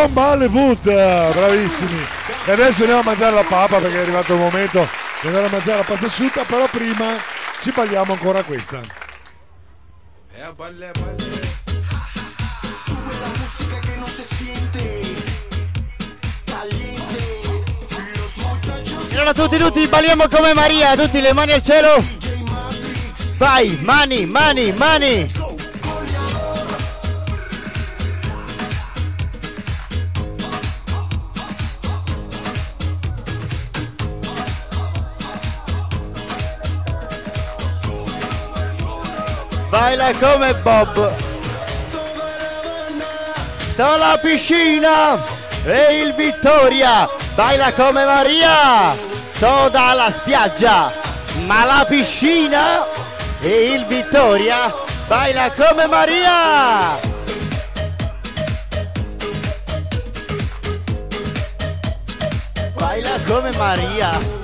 John 0.00 0.12
Bollywood, 0.14 0.80
bravissimi. 0.80 2.06
E 2.46 2.52
adesso 2.52 2.80
andiamo 2.80 3.00
a 3.00 3.04
mangiare 3.04 3.34
la 3.34 3.44
papa 3.46 3.76
perché 3.76 3.98
è 3.98 4.00
arrivato 4.00 4.32
il 4.32 4.38
momento 4.38 4.88
di 5.20 5.26
andare 5.26 5.44
a 5.44 5.50
mangiare 5.50 5.76
la 5.76 5.84
pasta 5.84 6.06
asciutta, 6.06 6.42
però 6.44 6.66
prima 6.70 7.18
ci 7.60 7.70
balliamo 7.70 8.12
ancora 8.14 8.42
questa. 8.42 8.80
Eh, 10.32 10.52
balle, 10.56 10.90
balle. 10.98 11.30
Sube 12.62 13.12
la 13.20 13.28
música 13.36 13.78
que 13.80 13.96
no 13.98 14.06
se 14.06 14.24
siente. 14.24 15.00
Caliente. 16.46 17.40
Los 18.16 18.36
muchachos. 18.38 19.12
E 19.12 19.16
allora 19.16 19.34
tutti, 19.34 19.58
tutti 19.58 19.86
balliamo 19.86 20.28
come 20.28 20.54
Maria, 20.54 20.96
tutti 20.96 21.20
le 21.20 21.34
mani 21.34 21.52
al 21.52 21.62
cielo. 21.62 22.02
Vai, 23.36 23.78
mani, 23.82 24.24
mani, 24.24 24.72
mani. 24.72 25.39
Baila 39.90 40.12
come 40.20 40.54
Bob. 40.62 41.12
Dalla 43.74 44.18
piscina 44.22 45.20
e 45.64 46.02
il 46.02 46.14
Vittoria 46.14 47.08
baila 47.34 47.72
come 47.72 48.04
Maria. 48.04 48.94
Toda 49.40 49.92
la 49.94 50.12
spiaggia, 50.12 50.92
ma 51.46 51.64
la 51.64 51.84
piscina 51.88 52.86
e 53.40 53.72
il 53.72 53.84
Vittoria 53.86 54.72
baila 55.08 55.50
come 55.50 55.86
Maria. 55.86 56.98
Baila 62.74 63.20
come 63.26 63.50
Maria. 63.56 64.39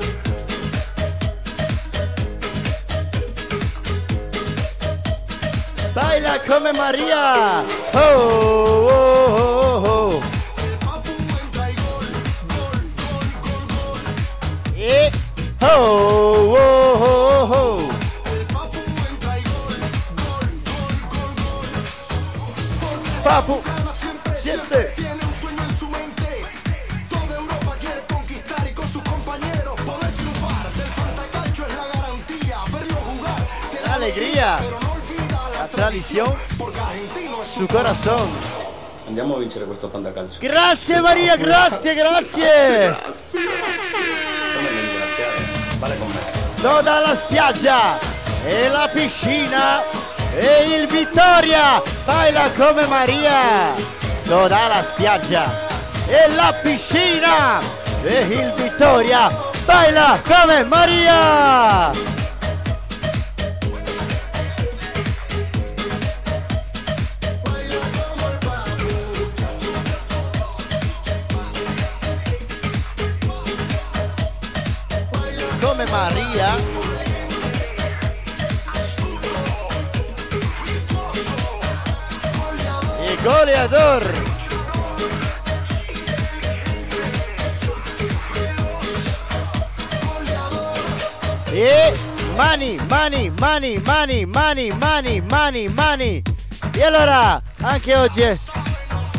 Baila 5.96 6.38
come 6.44 6.72
Maria. 6.72 7.64
Oh, 7.94 8.88
oh, 8.92 9.32
oh, 9.32 9.88
oh. 9.88 10.22
E 14.76 15.10
oh, 15.62 16.54
oh, 16.54 17.00
oh, 17.00 17.54
oh. 17.54 17.80
Papu, 23.24 23.56
es 35.94 37.48
su 37.54 37.66
corazón. 37.68 38.28
Andiamo 39.06 39.36
a 39.36 39.38
vincere 39.38 39.66
questo 39.66 39.88
fantacalcio. 39.88 40.38
Grazie 40.40 41.00
Maria, 41.00 41.36
grazie, 41.36 41.94
grazie. 41.94 42.96
Come 43.30 44.68
ringraziare? 44.68 45.44
Vale 45.78 45.98
con 45.98 46.08
me. 46.08 46.60
Toda 46.60 47.00
la 47.00 47.14
spiaggia 47.14 47.98
e 48.44 48.68
la 48.68 48.88
piscina 48.92 49.82
e 50.34 50.76
il 50.76 50.86
Vittoria 50.88 51.80
baila 52.04 52.50
come 52.56 52.86
Maria. 52.86 53.74
Toda 54.24 54.66
la 54.66 54.82
spiaggia 54.82 55.44
e 56.08 56.28
la 56.34 56.52
piscina 56.62 57.60
e 58.02 58.20
il 58.22 58.52
Vittoria 58.56 59.30
baila 59.64 60.20
come 60.26 60.64
Maria. 60.64 62.15
Goleador. 83.26 84.02
E 91.52 91.92
mani, 92.36 92.78
mani, 92.88 93.30
mani, 93.30 93.78
mani, 93.78 94.26
mani, 94.26 94.70
mani, 94.70 95.20
mani, 95.22 95.68
mani. 95.68 96.22
E 96.72 96.84
allora, 96.84 97.42
anche 97.62 97.96
oggi 97.96 98.38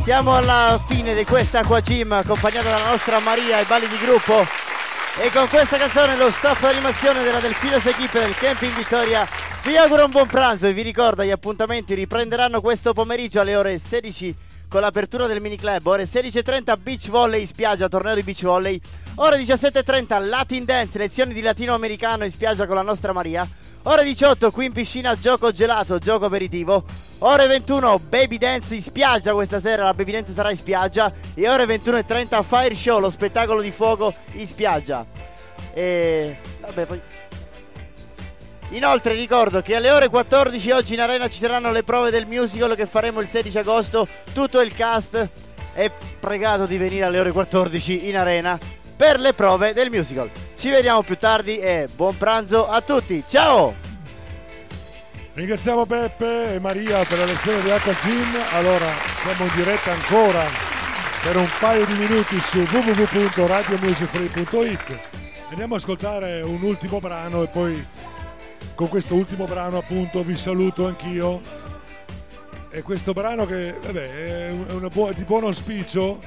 siamo 0.04 0.38
alla 0.38 0.82
fine 0.88 1.14
di 1.14 1.26
questa 1.26 1.60
Aqua 1.60 1.82
Gym 1.82 2.14
accompagnata 2.14 2.70
dalla 2.70 2.90
nostra 2.92 3.20
Maria 3.20 3.58
ai 3.58 3.66
balli 3.66 3.90
di 3.90 3.98
gruppo. 3.98 4.48
E 5.20 5.30
con 5.34 5.50
questa 5.50 5.76
canzone 5.76 6.16
lo 6.16 6.32
staff 6.32 6.62
d'animazione 6.62 7.24
della 7.24 7.40
Delfinos 7.40 7.86
Equipe 7.86 8.20
del 8.20 8.36
Camping 8.38 8.74
Vittoria 8.74 9.28
vi 9.68 9.76
auguro 9.76 10.06
un 10.06 10.12
buon 10.12 10.28
pranzo 10.28 10.66
e 10.66 10.72
vi 10.72 10.82
ricorda 10.82 11.26
gli 11.26 11.30
appuntamenti 11.30 11.94
riprenderanno 11.94 12.62
questo 12.62 12.94
pomeriggio 12.94 13.42
alle 13.42 13.54
ore 13.54 13.78
16 13.78 14.34
con 14.70 14.80
l'apertura 14.80 15.28
del 15.28 15.42
mini 15.42 15.58
club, 15.58 15.86
ore 15.88 16.06
16.30 16.06 16.78
beach 16.82 17.10
volley 17.10 17.42
in 17.42 17.48
spiaggia, 17.48 17.90
torneo 17.90 18.16
di 18.16 18.24
beach 18.24 18.44
volley, 18.44 18.80
ore 19.16 19.38
17.30 19.42 20.26
Latin 20.26 20.64
dance, 20.64 20.98
lezioni 20.98 21.34
di 21.34 21.42
latinoamericano 21.42 22.24
in 22.24 22.32
spiaggia 22.32 22.66
con 22.66 22.76
la 22.76 22.82
nostra 22.82 23.12
Maria, 23.12 23.46
ore 23.84 24.06
18 24.06 24.52
qui 24.52 24.68
in 24.68 24.72
piscina 24.72 25.18
gioco 25.20 25.52
gelato, 25.52 25.98
gioco 25.98 26.28
aperitivo, 26.28 26.86
ore 27.20 27.48
21 27.48 28.00
baby 28.08 28.38
dance 28.38 28.74
in 28.74 28.82
spiaggia 28.82 29.34
questa 29.34 29.60
sera, 29.60 29.84
la 29.84 29.94
baby 29.94 30.14
dance 30.14 30.32
sarà 30.32 30.50
in 30.50 30.58
spiaggia 30.58 31.12
e 31.34 31.50
ore 31.50 31.66
21.30 31.66 32.42
fire 32.42 32.74
show, 32.74 33.02
lo 33.02 33.10
spettacolo 33.10 33.60
di 33.60 33.72
fuoco 33.72 34.14
in 34.32 34.48
spiaggia. 34.48 35.06
E 35.74 36.38
vabbè 36.62 36.86
poi 36.86 37.02
Inoltre 38.72 39.14
ricordo 39.14 39.62
che 39.62 39.76
alle 39.76 39.92
ore 39.92 40.10
14 40.10 40.72
oggi 40.72 40.94
in 40.94 41.00
arena 41.00 41.30
ci 41.30 41.40
saranno 41.40 41.72
le 41.72 41.84
prove 41.84 42.12
del 42.12 42.26
musical 42.26 42.76
che 42.76 42.86
faremo 42.86 43.22
il 43.22 43.30
16 43.30 43.60
agosto. 43.60 44.06
Tutto 44.34 44.60
il 44.60 44.76
cast 44.76 45.30
è 45.74 45.90
pregato 46.20 46.66
di 46.66 46.76
venire 46.78 47.06
alle 47.06 47.20
ore 47.20 47.32
14 47.32 48.10
in 48.10 48.18
arena 48.18 48.60
per 48.96 49.20
le 49.20 49.34
prove 49.34 49.74
del 49.74 49.90
musical. 49.90 50.30
Ci 50.58 50.70
vediamo 50.70 51.02
più 51.02 51.18
tardi 51.18 51.60
e 51.60 51.88
buon 51.96 52.18
pranzo 52.18 52.68
a 52.68 52.82
tutti. 52.82 53.24
Ciao! 53.28 53.86
Ringraziamo 55.34 55.86
Peppe 55.86 56.56
e 56.56 56.60
Maria 56.60 57.06
per 57.06 57.20
la 57.20 57.26
lezione 57.26 57.62
di 57.62 57.70
Gym. 57.70 58.36
Allora, 58.54 58.88
siamo 59.22 59.46
in 59.46 59.52
diretta 59.56 59.92
ancora 59.92 60.44
per 61.22 61.38
un 61.38 61.48
paio 61.60 61.86
di 61.86 61.94
minuti 61.94 62.40
su 62.40 62.58
www.radiomusicfree.it. 62.58 65.00
Andiamo 65.50 65.76
ad 65.76 65.82
ascoltare 65.82 66.42
un 66.42 66.64
ultimo 66.64 67.00
brano 67.00 67.44
e 67.44 67.48
poi 67.48 67.86
con 68.76 68.90
questo 68.90 69.16
ultimo 69.16 69.46
brano 69.46 69.78
appunto 69.78 70.24
vi 70.24 70.38
saluto 70.38 70.88
anch'io. 70.88 71.42
E 72.70 72.82
questo 72.82 73.14
brano 73.14 73.46
che 73.46 73.76
vabbè, 73.82 74.48
è 74.48 74.52
buo- 74.92 75.12
di 75.14 75.24
buon 75.24 75.46
auspicio, 75.46 76.20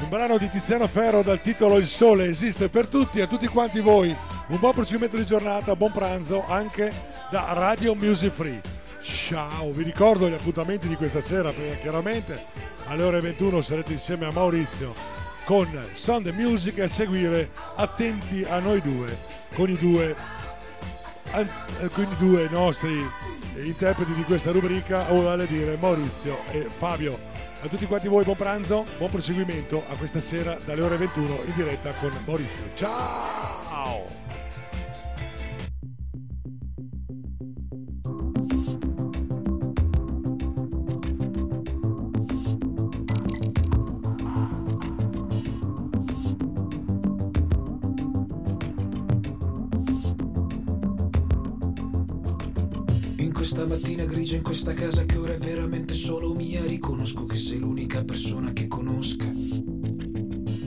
un 0.00 0.08
brano 0.08 0.38
di 0.38 0.48
Tiziano 0.48 0.86
Ferro 0.86 1.22
dal 1.22 1.40
titolo 1.40 1.78
Il 1.78 1.86
sole 1.86 2.26
esiste 2.26 2.68
per 2.68 2.86
tutti, 2.86 3.20
a 3.20 3.26
tutti 3.26 3.46
quanti 3.46 3.80
voi 3.80 4.14
un 4.48 4.58
buon 4.58 4.74
procedimento 4.74 5.16
di 5.16 5.24
giornata, 5.24 5.74
buon 5.76 5.92
pranzo 5.92 6.44
anche 6.46 6.92
da 7.30 7.52
Radio 7.54 7.94
Music 7.94 8.32
Free. 8.32 8.60
Ciao, 9.00 9.72
vi 9.72 9.82
ricordo 9.82 10.28
gli 10.28 10.34
appuntamenti 10.34 10.88
di 10.88 10.96
questa 10.96 11.20
sera 11.20 11.50
perché 11.52 11.78
chiaramente 11.80 12.38
alle 12.86 13.02
ore 13.02 13.20
21 13.20 13.62
sarete 13.62 13.92
insieme 13.92 14.26
a 14.26 14.30
Maurizio 14.30 14.94
con 15.44 15.66
Sunday 15.94 16.32
Music 16.32 16.78
e 16.78 16.82
a 16.82 16.88
seguire 16.88 17.50
attenti 17.76 18.44
a 18.44 18.58
noi 18.58 18.80
due, 18.80 19.16
con 19.54 19.70
i 19.70 19.76
due 19.78 20.14
eh, 21.40 21.88
con 21.88 22.04
i 22.04 22.16
due 22.16 22.48
nostri 22.50 23.08
interpreti 23.56 24.14
di 24.14 24.24
questa 24.24 24.50
rubrica, 24.50 25.04
vale 25.04 25.44
a 25.44 25.46
dire 25.46 25.76
Maurizio 25.80 26.38
e 26.50 26.66
Fabio. 26.68 27.18
A 27.62 27.68
tutti 27.68 27.86
quanti 27.86 28.08
voi 28.08 28.24
buon 28.24 28.36
pranzo, 28.36 28.84
buon 28.98 29.10
proseguimento 29.10 29.84
a 29.88 29.94
questa 29.94 30.20
sera 30.20 30.56
dalle 30.64 30.82
ore 30.82 30.96
21 30.96 31.42
in 31.44 31.52
diretta 31.54 31.92
con 31.92 32.10
Maurizio. 32.26 32.62
Ciao! 32.74 34.21
In 53.52 53.58
questa 53.58 53.74
mattina 53.76 54.04
grigia, 54.06 54.36
in 54.36 54.42
questa 54.42 54.72
casa 54.72 55.04
che 55.04 55.18
ora 55.18 55.34
è 55.34 55.36
veramente 55.36 55.92
solo 55.92 56.32
mia, 56.32 56.64
riconosco 56.64 57.26
che 57.26 57.36
sei 57.36 57.58
l'unica 57.58 58.02
persona 58.02 58.50
che 58.54 58.66
conosca. 58.66 59.26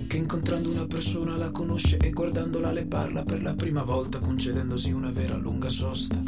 Che 0.08 0.18
incontrando 0.18 0.70
una 0.70 0.86
persona 0.86 1.36
la 1.36 1.50
conosce 1.50 1.98
e 1.98 2.12
guardandola 2.12 2.72
le 2.72 2.86
parla 2.86 3.24
per 3.24 3.42
la 3.42 3.56
prima 3.56 3.82
volta, 3.82 4.20
concedendosi 4.20 4.92
una 4.92 5.10
vera 5.10 5.36
lunga 5.36 5.68
sosta. 5.68 6.22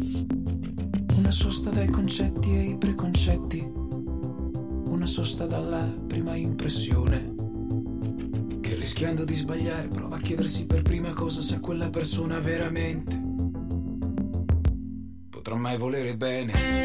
Una 1.18 1.30
sosta 1.30 1.70
dai 1.70 1.90
concetti 1.90 2.50
e 2.50 2.64
i 2.64 2.78
preconcetti. 2.80 3.72
Una 4.88 5.06
sosta 5.06 5.46
dalla 5.46 5.86
prima 6.08 6.34
impressione. 6.34 7.36
Che 8.62 8.76
rischiando 8.78 9.26
di 9.26 9.36
sbagliare 9.36 9.90
prova 9.90 10.16
a 10.16 10.20
chiedersi 10.20 10.66
per 10.66 10.82
prima 10.82 11.14
cosa 11.14 11.40
sa 11.40 11.60
quella 11.60 11.92
persona 11.92 12.40
veramente 12.40 13.27
potrà 15.48 15.56
mai 15.56 15.78
volere 15.78 16.18
bene. 16.18 16.76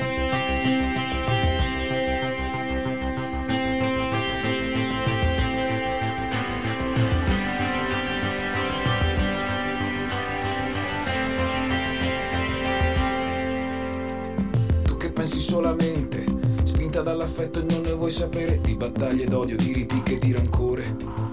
solamente, 15.24 16.24
spinta 16.62 17.02
dall'affetto 17.02 17.60
e 17.60 17.64
non 17.64 17.82
ne 17.82 17.92
vuoi 17.92 18.10
sapere 18.10 18.58
di 18.62 18.74
battaglie 18.74 19.26
d'odio, 19.26 19.56
di 19.56 19.72
ripicche 19.72 20.14
e 20.14 20.18
di 20.18 20.32
rancore. 20.32 21.31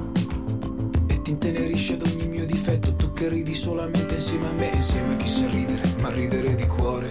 Ti 1.29 1.35
intenerisci 1.35 1.93
ad 1.93 2.01
ogni 2.01 2.25
mio 2.25 2.43
difetto, 2.43 2.95
tu 2.95 3.13
che 3.13 3.29
ridi 3.29 3.53
solamente 3.53 4.15
insieme 4.15 4.47
a 4.47 4.51
me, 4.53 4.71
insieme 4.73 5.13
a 5.13 5.17
chi 5.17 5.27
sa 5.27 5.45
ridere, 5.45 5.81
ma 6.01 6.09
ridere 6.09 6.55
di 6.55 6.65
cuore. 6.65 7.07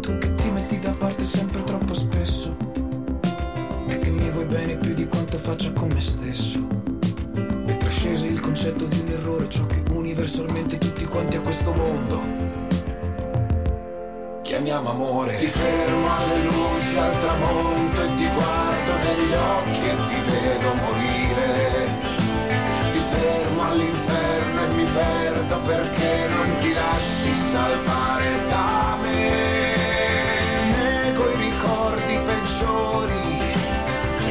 Tu 0.00 0.18
che 0.18 0.34
ti 0.34 0.50
metti 0.50 0.78
da 0.78 0.92
parte 0.92 1.24
sempre 1.24 1.62
troppo 1.62 1.94
spesso, 1.94 2.54
e 3.88 3.96
che 3.96 4.10
mi 4.10 4.28
vuoi 4.28 4.44
bene 4.44 4.76
più 4.76 4.92
di 4.92 5.06
quanto 5.06 5.38
faccia 5.38 5.72
con 5.72 5.88
me 5.88 5.98
stesso. 5.98 6.66
E 7.66 7.76
trascesi 7.78 8.26
il 8.26 8.38
concetto 8.38 8.84
di 8.84 8.98
un 8.98 9.12
errore, 9.12 9.48
ciò 9.48 9.64
che 9.64 9.82
universalmente 9.92 10.76
tutti 10.76 11.06
quanti 11.06 11.36
a 11.36 11.40
questo 11.40 11.72
mondo 11.72 12.20
chiamiamo 14.42 14.90
amore. 14.90 15.38
Ti 15.38 15.46
fermo 15.46 16.16
alle 16.18 16.42
luci 16.42 16.98
al 16.98 17.18
tramonto 17.18 18.02
e 18.02 18.14
ti 18.16 18.26
guardo 18.26 18.92
negli 19.04 19.32
occhi 19.32 19.88
e 19.88 19.94
ti 20.06 20.30
vedo 20.30 20.74
morire. 20.74 21.79
Fermo 23.60 23.72
all'inferno 23.72 24.62
e 24.62 24.68
mi 24.74 24.84
perdo 24.84 25.60
perché 25.60 26.28
non 26.28 26.56
ti 26.60 26.72
lasci 26.72 27.34
salvare 27.34 28.48
da 28.48 28.96
me. 29.02 29.76
Nego 31.04 31.30
i 31.30 31.36
ricordi 31.36 32.18
peggiori, 32.24 33.52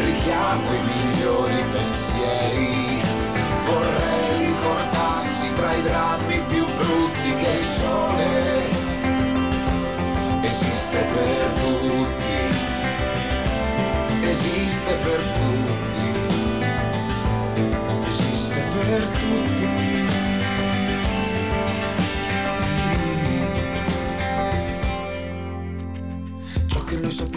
richiamo 0.04 0.74
i 0.74 0.80
migliori 0.82 1.64
pensieri. 1.72 3.02
Vorrei 3.66 4.46
ricordassi 4.48 5.54
tra 5.54 5.74
i 5.74 5.82
drammi 5.84 6.42
più 6.48 6.66
brutti 6.66 7.36
che 7.36 7.52
il 7.52 7.64
sole 7.64 8.68
esiste 10.42 11.06
per 11.14 11.52
tutti, 11.62 12.40
esiste 14.28 14.94
per 15.04 15.22
tutti, 15.38 15.79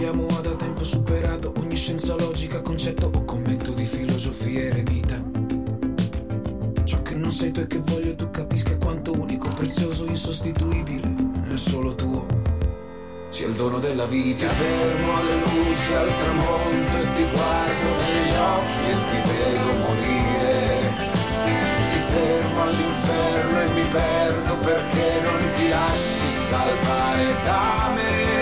ha 0.05 0.41
da 0.41 0.55
tempo 0.57 0.83
superato 0.83 1.53
ogni 1.59 1.77
scienza 1.77 2.17
logica, 2.17 2.61
concetto 2.61 3.11
o 3.13 3.25
commento 3.25 3.73
di 3.73 3.85
filosofia 3.85 4.63
eremita. 4.63 5.21
Ciò 6.83 7.03
che 7.03 7.15
non 7.15 7.31
sei 7.31 7.53
tu 7.53 7.61
e 7.61 7.67
che 7.69 7.79
voglio 7.79 8.15
tu 8.17 8.31
capisca 8.31 8.77
quanto 8.79 9.13
unico, 9.13 9.49
prezioso, 9.51 10.05
insostituibile 10.07 11.15
è 11.53 11.57
solo 11.57 11.95
tuo 11.95 12.27
sia 13.29 13.47
il 13.47 13.55
dono 13.55 13.79
della 13.79 14.07
vita. 14.07 14.47
Ti 14.47 14.55
fermo 14.55 15.17
alle 15.17 15.35
luci 15.35 15.95
al 15.95 16.17
tramonto 16.17 16.97
e 16.97 17.11
ti 17.13 17.25
guardo 17.33 17.89
negli 18.03 18.35
occhi 18.35 18.91
e 18.91 18.97
ti 19.09 19.19
vedo 19.31 19.73
morire. 19.85 21.11
Ti 21.91 21.99
fermo 22.11 22.63
all'inferno 22.63 23.61
e 23.61 23.67
mi 23.69 23.89
perdo 23.91 24.57
perché 24.65 25.21
non 25.23 25.53
ti 25.55 25.69
lasci 25.69 26.31
salvare 26.31 27.35
da 27.45 27.93
me. 27.95 28.42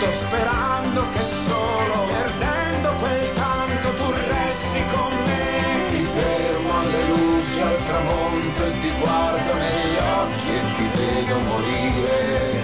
Momento 0.00 0.10
sperando 0.12 1.06
che 1.12 1.22
solo 1.22 2.06
perdendo 2.08 2.88
quel 3.00 3.32
tanto 3.34 3.88
tu 3.96 4.10
resti 4.10 4.82
con 4.94 5.12
me. 5.26 5.90
Ti 5.90 6.02
fermo 6.14 6.78
alle 6.78 7.02
luci 7.04 7.60
al 7.60 7.76
tramonto 7.86 8.64
e 8.64 8.78
ti 8.80 8.92
guardo 8.98 9.54
negli 9.54 9.96
occhi 9.96 10.48
e 10.56 10.60
ti 10.74 10.88
vedo 10.96 11.38
morire. 11.40 12.62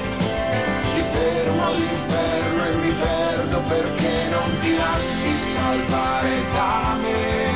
Ti 0.94 1.02
fermo 1.12 1.66
all'inferno 1.66 2.64
e 2.64 2.74
mi 2.76 2.92
perdo 2.92 3.60
perché 3.68 4.28
non 4.30 4.58
ti 4.60 4.76
lasci 4.76 5.34
salvare 5.34 6.42
da 6.52 6.96
me. 7.02 7.54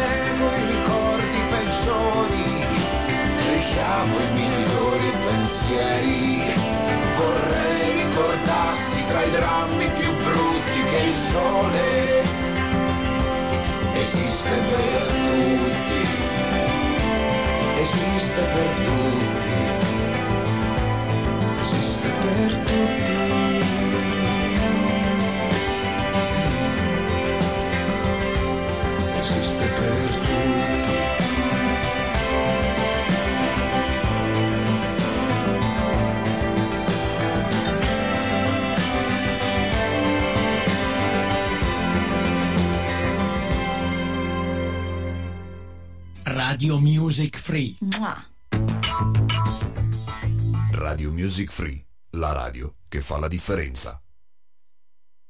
Nego 0.00 0.46
i 0.56 0.64
ricordi 0.64 1.40
peggiori, 1.50 2.64
richiamo 3.52 4.18
i 4.18 4.32
migliori 4.32 5.12
pensieri. 5.26 6.55
Vorrei 7.16 7.92
ricordassi 8.04 9.04
tra 9.06 9.22
i 9.22 9.30
drammi 9.30 9.86
più 9.98 10.12
brutti 10.22 10.80
che 10.90 10.98
il 11.08 11.14
sole 11.14 12.22
esiste 13.98 14.50
per 14.50 15.06
tutti, 15.06 16.00
esiste 17.80 18.42
per 18.54 18.68
tutti, 18.84 19.54
esiste 21.60 22.08
per 22.20 22.54
tutti. 22.64 23.05
Radio 46.56 46.80
Music 46.80 47.36
Free. 47.36 47.76
Radio 50.70 51.12
Music 51.12 51.50
Free, 51.50 51.84
la 52.12 52.32
radio 52.32 52.76
che 52.88 53.02
fa 53.02 53.18
la 53.18 53.28
differenza. 53.28 54.00